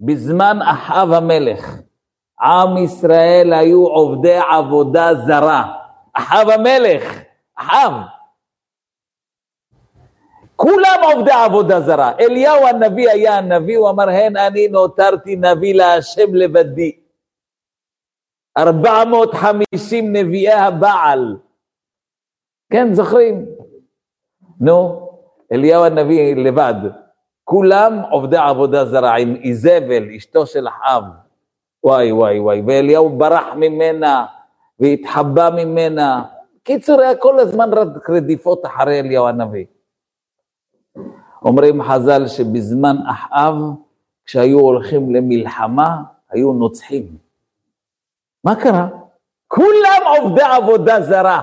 [0.00, 1.78] בזמן אחאב המלך,
[2.40, 5.72] עם ישראל היו עובדי עבודה זרה.
[6.12, 7.20] אחאב המלך,
[7.58, 7.92] אחאב.
[10.56, 12.12] כולם עובדי עבודה זרה.
[12.20, 16.92] אליהו הנביא היה הנביא, הוא אמר, הן אני נותרתי נביא להשם לבדי.
[18.58, 21.36] 450 נביאי הבעל.
[22.72, 23.46] כן, זוכרים?
[24.60, 25.08] נו,
[25.52, 26.74] אליהו הנביא לבד.
[27.44, 31.04] כולם עובדי עבודה זרה, עם איזבל, אשתו של אחאב.
[31.84, 32.62] וואי, וואי, וואי.
[32.66, 34.26] ואליהו ברח ממנה,
[34.80, 36.22] והתחבא ממנה.
[36.62, 37.70] קיצור, היה כל הזמן
[38.08, 39.64] רדיפות אחרי אליהו הנביא.
[41.44, 43.54] אומרים חז"ל שבזמן אחאב,
[44.24, 47.16] כשהיו הולכים למלחמה, היו נוצחים.
[48.44, 48.88] מה קרה?
[49.48, 51.42] כולם עובדי עבודה זרה.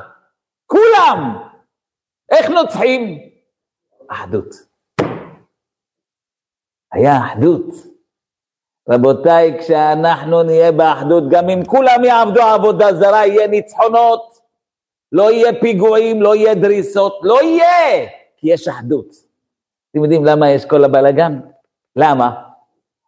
[0.66, 1.38] כולם.
[2.32, 3.20] איך נוצחים?
[4.08, 4.56] אחדות.
[6.94, 7.66] היה אחדות.
[8.90, 14.40] רבותיי, כשאנחנו נהיה באחדות, גם אם כולם יעבדו עבודה זרה, יהיה ניצחונות,
[15.12, 19.31] לא יהיה פיגועים, לא יהיה דריסות, לא יהיה, כי יש אחדות.
[19.92, 21.40] אתם יודעים למה יש כל הבלגן?
[21.96, 22.44] למה?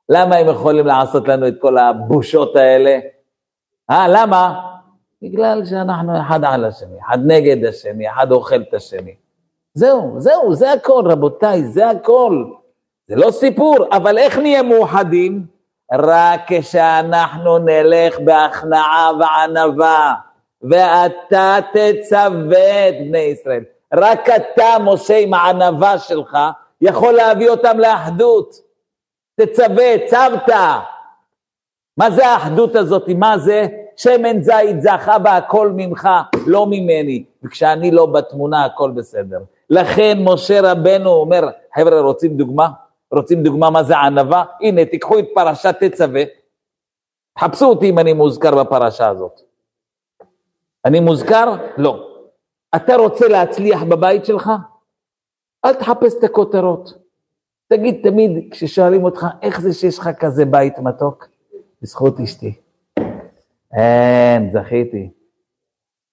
[0.09, 2.99] למה הם יכולים לעשות לנו את כל הבושות האלה?
[3.91, 4.69] אה, למה?
[5.21, 9.15] בגלל שאנחנו אחד על השני, אחד נגד השני, אחד אוכל את השני.
[9.73, 12.45] זהו, זהו, זה הכל, רבותיי, זה הכל.
[13.07, 15.45] זה לא סיפור, אבל איך נהיה מאוחדים?
[15.93, 20.13] רק כשאנחנו נלך בהכנעה וענווה,
[20.61, 23.63] ואתה תצווה את בני ישראל.
[23.93, 26.37] רק אתה, משה, עם הענווה שלך,
[26.83, 28.55] יכול להביא אותם לאחדות.
[29.41, 30.49] תצווה, צבת.
[31.97, 33.09] מה זה האחדות הזאת?
[33.09, 33.67] מה זה?
[33.95, 36.09] שמן זית זכה והכל ממך,
[36.47, 37.23] לא ממני.
[37.43, 39.39] וכשאני לא בתמונה, הכל בסדר.
[39.69, 42.69] לכן משה רבנו אומר, חבר'ה, רוצים דוגמה?
[43.11, 44.43] רוצים דוגמה מה זה ענווה?
[44.61, 46.23] הנה, תיקחו את פרשת תצווה,
[47.39, 49.41] חפשו אותי אם אני מוזכר בפרשה הזאת.
[50.85, 51.53] אני מוזכר?
[51.77, 52.07] לא.
[52.75, 54.51] אתה רוצה להצליח בבית שלך?
[55.65, 56.93] אל תחפש את הכותרות.
[57.69, 61.27] תגיד תמיד, כששואלים אותך, איך זה שיש לך כזה בית מתוק?
[61.81, 62.53] בזכות אשתי.
[63.77, 65.09] אין, זכיתי.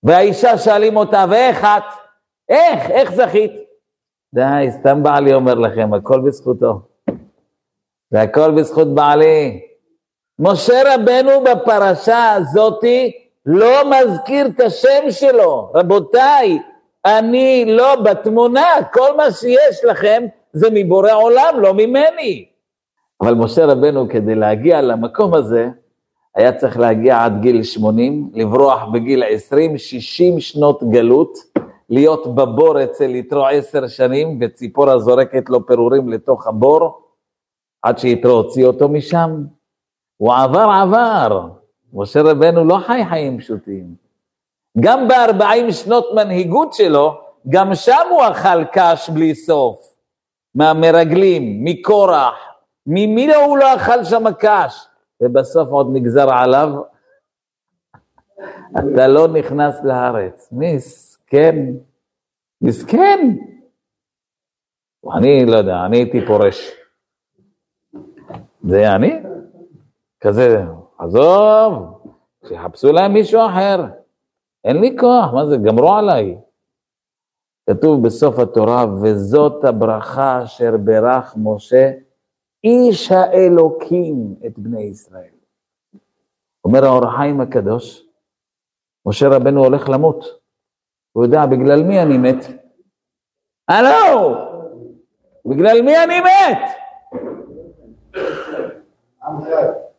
[0.03, 1.83] והאישה שואלים אותה, ואיך את?
[2.49, 2.91] איך?
[2.91, 3.53] איך זכית?
[4.35, 6.81] די, סתם בעלי אומר לכם, הכל בזכותו.
[8.11, 9.61] זה הכל בזכות בעלי.
[10.39, 13.13] משה רבנו בפרשה הזאתי
[13.47, 15.73] לא מזכיר את השם שלו.
[15.75, 16.59] רבותיי,
[17.05, 20.23] אני לא בתמונה, כל מה שיש לכם
[20.53, 22.47] זה מבורא עולם, לא ממני.
[23.21, 25.69] אבל משה רבנו, כדי להגיע למקום הזה,
[26.35, 31.39] היה צריך להגיע עד גיל 80, לברוח בגיל 20, 60 שנות גלות,
[31.89, 37.03] להיות בבור אצל יתרו עשר שנים, וציפורה זורקת לו פירורים לתוך הבור,
[37.83, 39.45] עד שיתרו הוציא אותו משם.
[40.17, 41.49] הוא עבר עבר,
[41.93, 44.10] משה רבנו לא חי חיים פשוטים.
[44.81, 49.91] גם בארבעים שנות מנהיגות שלו, גם שם הוא אכל קש בלי סוף.
[50.55, 52.35] מהמרגלים, מקורח,
[52.87, 54.87] ממי לא הוא לא אכל שם קש?
[55.21, 56.69] ובסוף עוד נגזר עליו,
[58.73, 60.49] אתה לא נכנס לארץ.
[60.53, 61.57] מסכן,
[62.63, 63.37] מסכן.
[65.17, 66.71] אני לא יודע, אני הייתי פורש.
[68.63, 69.23] זה אני?
[70.21, 70.63] כזה,
[70.99, 72.03] עזוב,
[72.49, 74.00] שיחפשו להם מישהו אחר.
[74.65, 76.39] אין לי כוח, מה זה, גמרו עליי.
[77.71, 81.91] כתוב בסוף התורה, וזאת הברכה אשר ברך משה,
[82.65, 85.35] איש האלוקים את בני ישראל.
[86.65, 88.07] אומר האור החיים הקדוש,
[89.07, 90.25] משה רבנו הולך למות.
[91.13, 92.45] הוא יודע, בגלל מי אני מת?
[93.69, 94.35] הלו!
[95.47, 96.59] בגלל מי אני מת?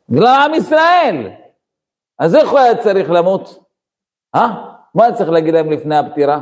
[0.10, 1.30] בגלל עם ישראל.
[2.20, 3.61] אז איך הוא היה צריך למות?
[4.36, 4.76] אה?
[4.96, 6.42] מה צריך להגיד להם לפני הפטירה?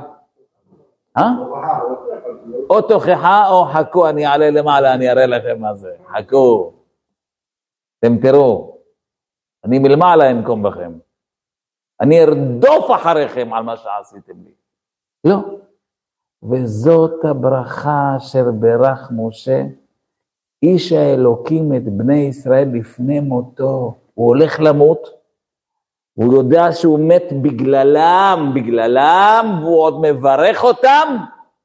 [1.17, 1.29] אה?
[2.69, 5.91] או תוכחה או חכו, אני אעלה למעלה, אני אראה לכם מה זה.
[6.07, 6.73] חכו.
[7.99, 8.77] אתם תראו,
[9.65, 10.91] אני מלמעלה אנקום בכם.
[12.01, 14.51] אני ארדוף אחריכם על מה שעשיתם לי.
[15.23, 15.37] לא.
[16.43, 19.63] וזאת הברכה אשר ברך משה,
[20.63, 23.93] איש האלוקים את בני ישראל לפני מותו.
[24.13, 25.18] הוא הולך למות,
[26.20, 31.17] הוא יודע שהוא מת בגללם, בגללם, והוא עוד מברך אותם?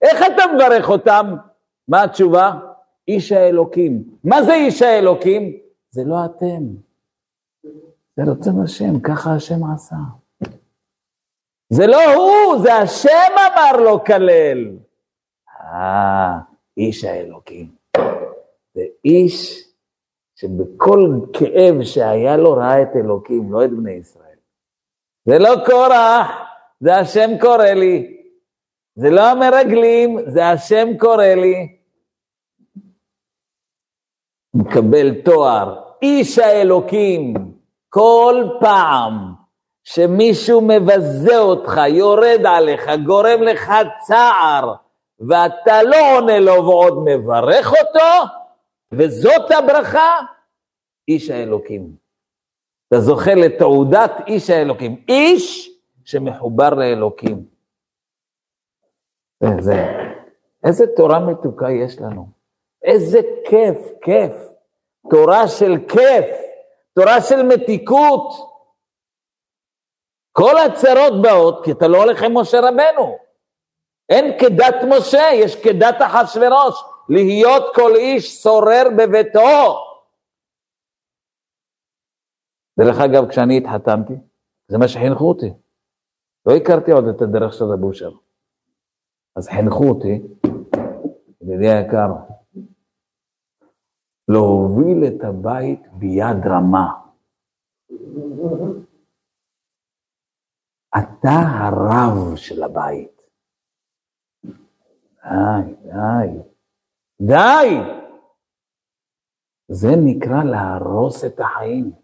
[0.03, 1.35] איך אתה מברך אותם?
[1.89, 2.53] מה התשובה?
[3.09, 4.03] איש האלוקים.
[4.25, 5.57] מה זה איש האלוקים?
[5.91, 6.63] זה לא אתם.
[8.17, 9.97] זה רצון השם, ככה השם עשה.
[11.71, 14.77] זה לא הוא, זה השם אמר לו כלל.
[15.61, 16.39] אה,
[16.77, 17.69] איש האלוקים.
[18.75, 19.65] זה איש
[20.37, 24.24] שבכל כאב שהיה לו ראה את אלוקים, לא את בני ישראל.
[25.25, 26.31] זה לא קורח,
[26.81, 28.17] זה השם קורא לי.
[28.97, 31.79] זה לא המרגלים, זה השם קורא לי.
[34.55, 37.35] מקבל תואר, איש האלוקים,
[37.89, 39.33] כל פעם
[39.85, 43.73] שמישהו מבזה אותך, יורד עליך, גורם לך
[44.07, 44.75] צער,
[45.29, 48.31] ואתה לא עונה לו ועוד מברך אותו,
[48.93, 50.19] וזאת הברכה,
[51.09, 52.04] איש האלוקים.
[52.95, 55.05] אתה זוכה לתעודת איש האלוקים.
[55.09, 55.71] איש
[56.05, 57.45] שמחובר לאלוקים.
[59.61, 59.85] זה,
[60.65, 62.27] איזה תורה מתוקה יש לנו.
[62.83, 64.33] איזה כיף, כיף.
[65.11, 66.27] תורה של כיף,
[66.95, 68.55] תורה של מתיקות.
[70.33, 73.19] כל הצרות באות כי אתה לא הולך עם משה רבנו.
[74.09, 79.79] אין כדת משה, יש כדת אחשורוש, להיות כל איש שורר בביתו.
[82.81, 84.15] דרך אגב, כשאני התחתנתי,
[84.69, 85.53] זה מה שחינכו אותי.
[86.47, 88.11] לא הכרתי עוד את הדרך של רב אושר.
[89.37, 90.23] אז חינכו אותי,
[91.41, 92.09] ידידי היקר,
[94.29, 96.93] להוביל את הבית ביד רמה.
[100.99, 103.23] אתה הרב של הבית.
[105.25, 106.39] די, די,
[107.21, 107.81] די.
[109.69, 112.04] זה נקרא להרוס את החיים.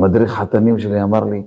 [0.00, 1.42] המדריך חתנים שלי אמר לי,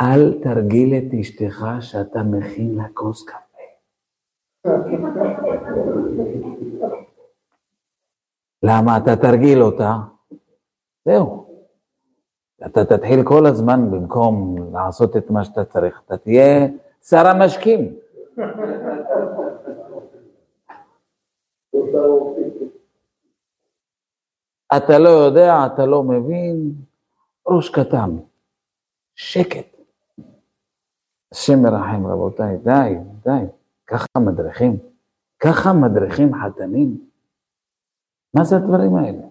[0.00, 3.62] אל תרגיל את אשתך שאתה מכין לה כוס קפה.
[8.62, 9.96] למה אתה תרגיל אותה?
[11.04, 11.46] זהו.
[12.66, 16.66] אתה תתחיל כל הזמן, במקום לעשות את מה שאתה צריך, אתה תהיה
[17.02, 17.96] שר המשקים.
[24.76, 26.72] אתה לא יודע, אתה לא מבין,
[27.48, 28.10] ראש קטן,
[29.14, 29.76] שקט.
[31.32, 32.94] השם מרחם רבותיי, די,
[33.24, 33.44] די,
[33.86, 34.78] ככה מדריכים,
[35.38, 37.08] ככה מדריכים חתנים.
[38.34, 39.22] מה זה הדברים האלה?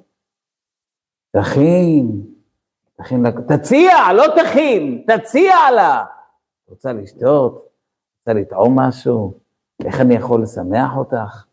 [1.32, 2.22] תכין,
[2.98, 6.06] תכין, תציע, לא תכין, תציע לה.
[6.68, 7.54] רוצה לשתות?
[8.20, 9.40] רוצה לטעום משהו?
[9.86, 11.46] איך אני יכול לשמח אותך?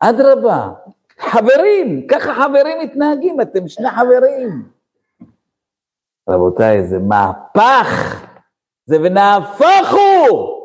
[0.00, 0.72] אדרבה,
[1.18, 4.77] חברים, ככה חברים מתנהגים, אתם שני חברים.
[6.28, 8.20] רבותיי, זה מהפך,
[8.86, 10.58] זה ונהפוך הוא.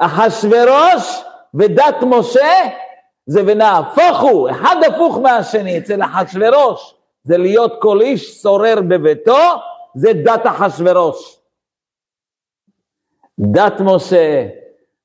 [0.00, 2.68] אחשורוש ודת משה
[3.26, 9.38] זה ונהפוך הוא, אחד הפוך מהשני, אצל אחשורוש זה להיות כל איש שורר בביתו,
[9.94, 11.40] זה דת אחשורוש.
[13.38, 14.46] דת משה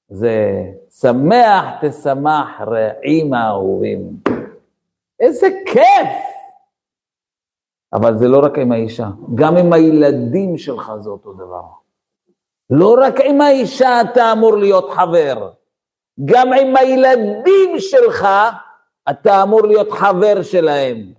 [0.09, 0.63] זה
[0.99, 3.99] שמח תשמח רעים האהובים.
[5.19, 6.30] איזה כיף!
[7.93, 11.63] אבל זה לא רק עם האישה, גם עם הילדים שלך זה אותו דבר.
[12.69, 15.51] לא רק עם האישה אתה אמור להיות חבר,
[16.25, 18.27] גם עם הילדים שלך
[19.09, 21.13] אתה אמור להיות חבר שלהם.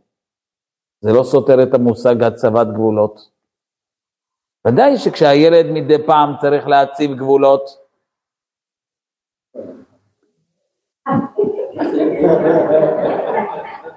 [1.01, 3.31] זה לא סותר את המושג הצבת גבולות.
[4.67, 7.83] ודאי שכשהילד מדי פעם צריך להציב גבולות,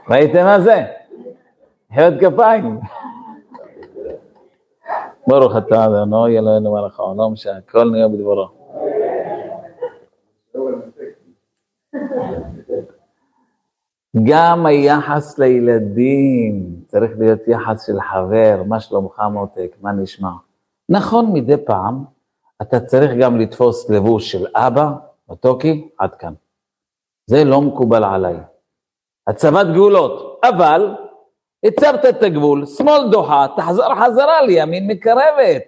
[0.10, 1.05] ראיתם מה זה?
[1.96, 2.80] מחיאות כפיים.
[5.28, 8.48] ברוך אתה אדונו אלוהינו מלך העולם שהכל נהיה בדברו.
[14.24, 20.32] גם היחס לילדים צריך להיות יחס של חבר, מה שלומך מותק, מה נשמע.
[20.90, 22.04] נכון, מדי פעם
[22.62, 24.92] אתה צריך גם לתפוס לבוש של אבא,
[25.30, 26.34] מתוקי, עד כאן.
[27.26, 28.36] זה לא מקובל עליי.
[29.28, 31.05] הצבת גבולות, אבל
[31.66, 35.64] הצבת את הגבול, שמאל דוחה, תחזור חזרה לימין מקרבת.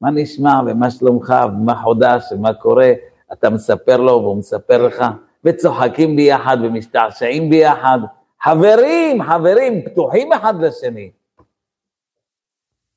[0.00, 2.92] מה נשמע ומה שלומך ומה חודש ומה קורה,
[3.32, 5.04] אתה מספר לו והוא מספר לך,
[5.44, 7.98] וצוחקים ביחד ומשתעשעים ביחד.
[8.42, 11.10] חברים, חברים, פתוחים אחד לשני.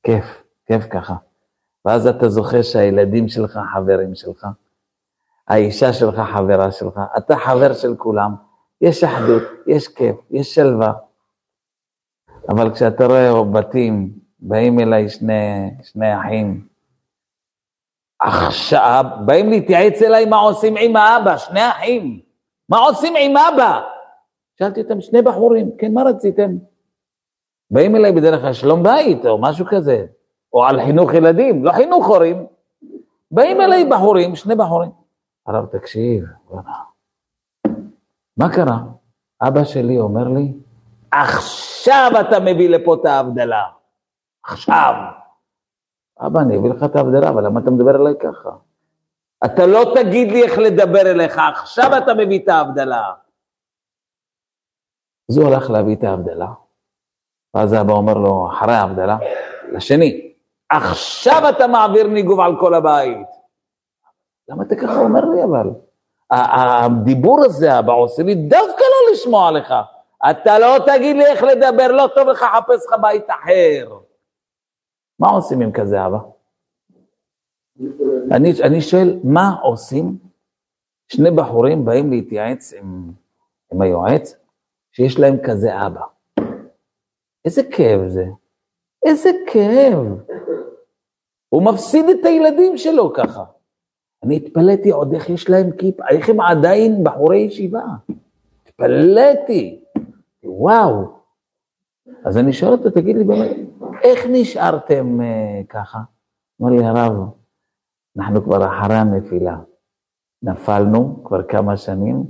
[0.02, 1.14] כיף, כיף ככה.
[1.84, 4.46] ואז אתה זוכר שהילדים שלך חברים שלך,
[5.48, 8.34] האישה שלך חברה שלך, אתה חבר של כולם,
[8.80, 10.92] יש אחדות, יש כיף, יש שלווה.
[12.48, 16.66] אבל כשאתה רואה בתים, באים אליי שני, שני אחים,
[18.20, 22.20] עכשיו, באים להתייעץ אליי מה עושים עם האבא, שני אחים,
[22.68, 23.80] מה עושים עם אבא?
[24.58, 26.50] שאלתי אותם, שני בחורים, כן, מה רציתם?
[27.70, 30.06] באים אליי בדרך כלל שלום בית או משהו כזה,
[30.52, 32.46] או על חינוך ילדים, לא חינוך הורים.
[33.30, 34.90] באים אליי בחורים, שני בחורים.
[35.46, 36.24] הרב, תקשיב,
[38.36, 38.78] מה קרה?
[39.42, 40.52] אבא שלי אומר לי,
[41.12, 43.64] עכשיו אתה מביא לפה את ההבדלה.
[44.44, 44.94] עכשיו.
[46.20, 48.50] אבא, אני אביא לך את ההבדלה, אבל למה אתה מדבר אליי ככה?
[49.44, 53.12] אתה לא תגיד לי איך לדבר אליך, עכשיו אתה מביא את ההבדלה.
[55.30, 56.48] אז הוא הלך להביא את ההבדלה,
[57.54, 59.18] ואז אבא אומר לו, אחרי ההבדלה,
[59.72, 60.32] לשני,
[60.70, 63.26] עכשיו אתה מעביר ניגוב על כל הבית.
[64.48, 65.70] למה אתה ככה אומר לי אבל?
[66.30, 69.74] הדיבור הזה, אבא, עושה לי דווקא לא לשמוע לך.
[70.30, 73.98] אתה לא תגיד לי איך לדבר, לא טוב לך, חפש לך בית אחר.
[75.18, 76.18] מה עושים עם כזה אבא?
[78.32, 80.18] אני, אני שואל, מה עושים?
[81.08, 83.12] שני בחורים באים להתייעץ עם,
[83.72, 84.36] עם היועץ,
[84.92, 86.04] שיש להם כזה אבא.
[87.44, 88.24] איזה כאב זה.
[89.04, 90.20] איזה כאב.
[91.48, 93.44] הוא מפסיד את הילדים שלו ככה.
[94.24, 97.82] אני התפלאתי עוד איך יש להם כיפה, איך הם עדיין בחורי ישיבה.
[98.66, 99.84] התפלאתי.
[100.46, 101.16] וואו.
[102.24, 103.56] אז אני שואל אותו, תגיד לי באמת,
[104.02, 105.98] איך נשארתם uh, ככה?
[106.60, 107.12] אמר לי הרב,
[108.18, 109.56] אנחנו כבר אחרי הנפילה.
[110.42, 112.24] נפלנו כבר כמה שנים,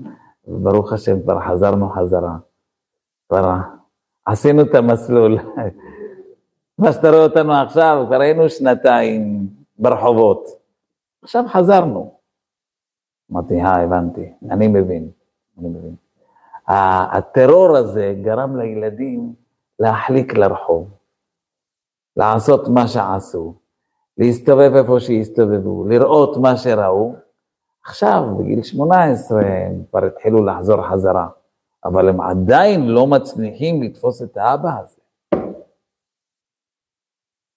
[0.47, 2.37] וברוך השם כבר חזרנו חזרה.
[3.29, 3.55] כבר
[4.27, 5.39] עשינו את המסלול.
[6.79, 9.49] מה שאתה רואה אותנו עכשיו, כבר היינו שנתיים
[9.79, 10.47] ברחובות.
[11.23, 12.17] עכשיו חזרנו.
[13.33, 15.11] אמרתי, אה, הבנתי, אני מבין,
[15.59, 16.06] אני מבין.
[16.69, 19.35] הטרור הזה גרם לילדים
[19.79, 20.91] להחליק לרחוב,
[22.17, 23.55] לעשות מה שעשו,
[24.19, 27.15] להסתובב איפה שהסתובבו, לראות מה שראו.
[27.85, 31.29] עכשיו, בגיל 18, הם כבר התחילו לחזור חזרה,
[31.85, 35.01] אבל הם עדיין לא מצליחים לתפוס את האבא הזה.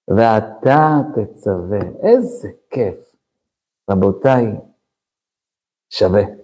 [0.08, 3.16] ואתה תצווה, איזה כיף.
[3.90, 4.46] רבותיי,
[5.90, 6.39] שווה.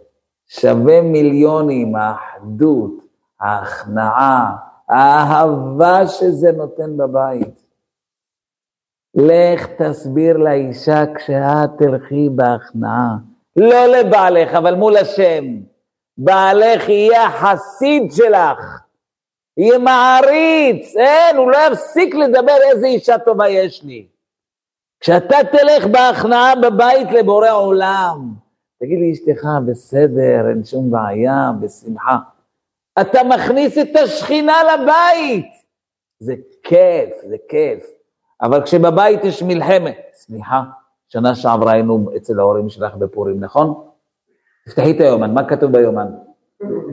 [0.48, 2.91] שווה מיליונים, האחדות,
[3.39, 4.56] ההכנעה,
[4.89, 7.66] האהבה שזה נותן בבית.
[9.16, 13.16] לך תסביר לאישה כשאת תלכי בהכנעה,
[13.56, 15.43] לא לבעלך, אבל מול השם.
[16.18, 18.82] בעלך יהיה החסיד שלך,
[19.58, 24.08] יהיה מעריץ, אין, הוא לא יפסיק לדבר איזה אישה טובה יש לי.
[25.00, 28.34] כשאתה תלך בהכנעה בבית לבורא עולם,
[28.80, 32.17] תגיד לי, אשתך, בסדר, אין שום בעיה, בשמחה.
[33.01, 35.51] אתה מכניס את השכינה לבית.
[36.19, 37.86] זה כיף, זה כיף.
[38.41, 40.61] אבל כשבבית יש מלחמת, סליחה,
[41.07, 43.73] שנה שעברה היינו אצל ההורים שלך בפורים, נכון?
[44.65, 46.07] תפתחי את היומן, מה כתוב ביומן?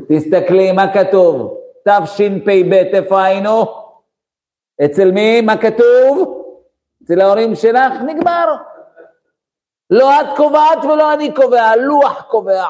[0.09, 1.59] תסתכלי, מה כתוב?
[1.89, 3.65] תשפ"ב, איפה היינו?
[4.85, 5.41] אצל מי?
[5.41, 6.45] מה כתוב?
[7.05, 7.93] אצל ההורים שלך?
[8.07, 8.57] נגמר.
[9.93, 12.65] לא את קובעת ולא אני קובע, הלוח קובע.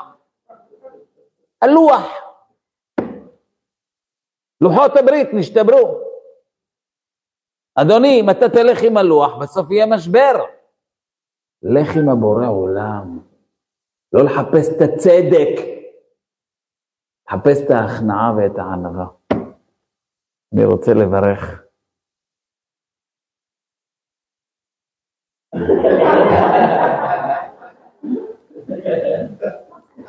[1.62, 2.02] הלוח.
[4.60, 6.00] לוחות הברית נשתברו.
[7.74, 10.44] אדוני, אם אתה תלך עם הלוח, בסוף יהיה משבר.
[11.62, 13.18] לך עם הבורא עולם.
[14.12, 15.62] לא לחפש את הצדק,
[17.28, 19.06] לחפש את ההכנעה ואת הענווה.
[20.54, 21.61] אני רוצה לברך.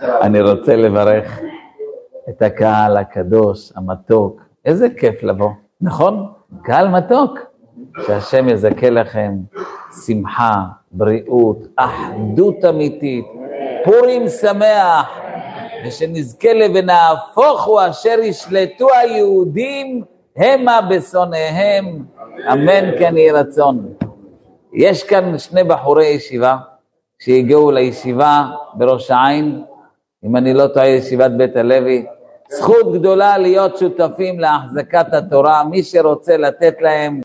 [0.04, 1.40] אני רוצה לברך
[2.30, 4.42] את הקהל הקדוש, המתוק.
[4.66, 5.50] איזה כיף לבוא,
[5.82, 6.28] נכון?
[6.64, 7.40] קהל מתוק.
[8.06, 9.34] שהשם יזכה לכם
[10.06, 13.26] שמחה, בריאות, אחדות אמיתית,
[13.84, 15.20] פורים שמח,
[15.86, 20.04] ושנזכה ונהפוך הוא אשר ישלטו היהודים
[20.38, 22.06] המה בשונאיהם,
[22.54, 23.94] אמן כן יהי רצון.
[24.74, 26.58] יש כאן שני בחורי ישיבה
[27.20, 29.64] שהגיעו לישיבה בראש העין,
[30.26, 32.06] אם אני לא טועה, ישיבת בית הלוי.
[32.50, 37.22] זכות גדולה להיות שותפים להחזקת התורה, מי שרוצה לתת להם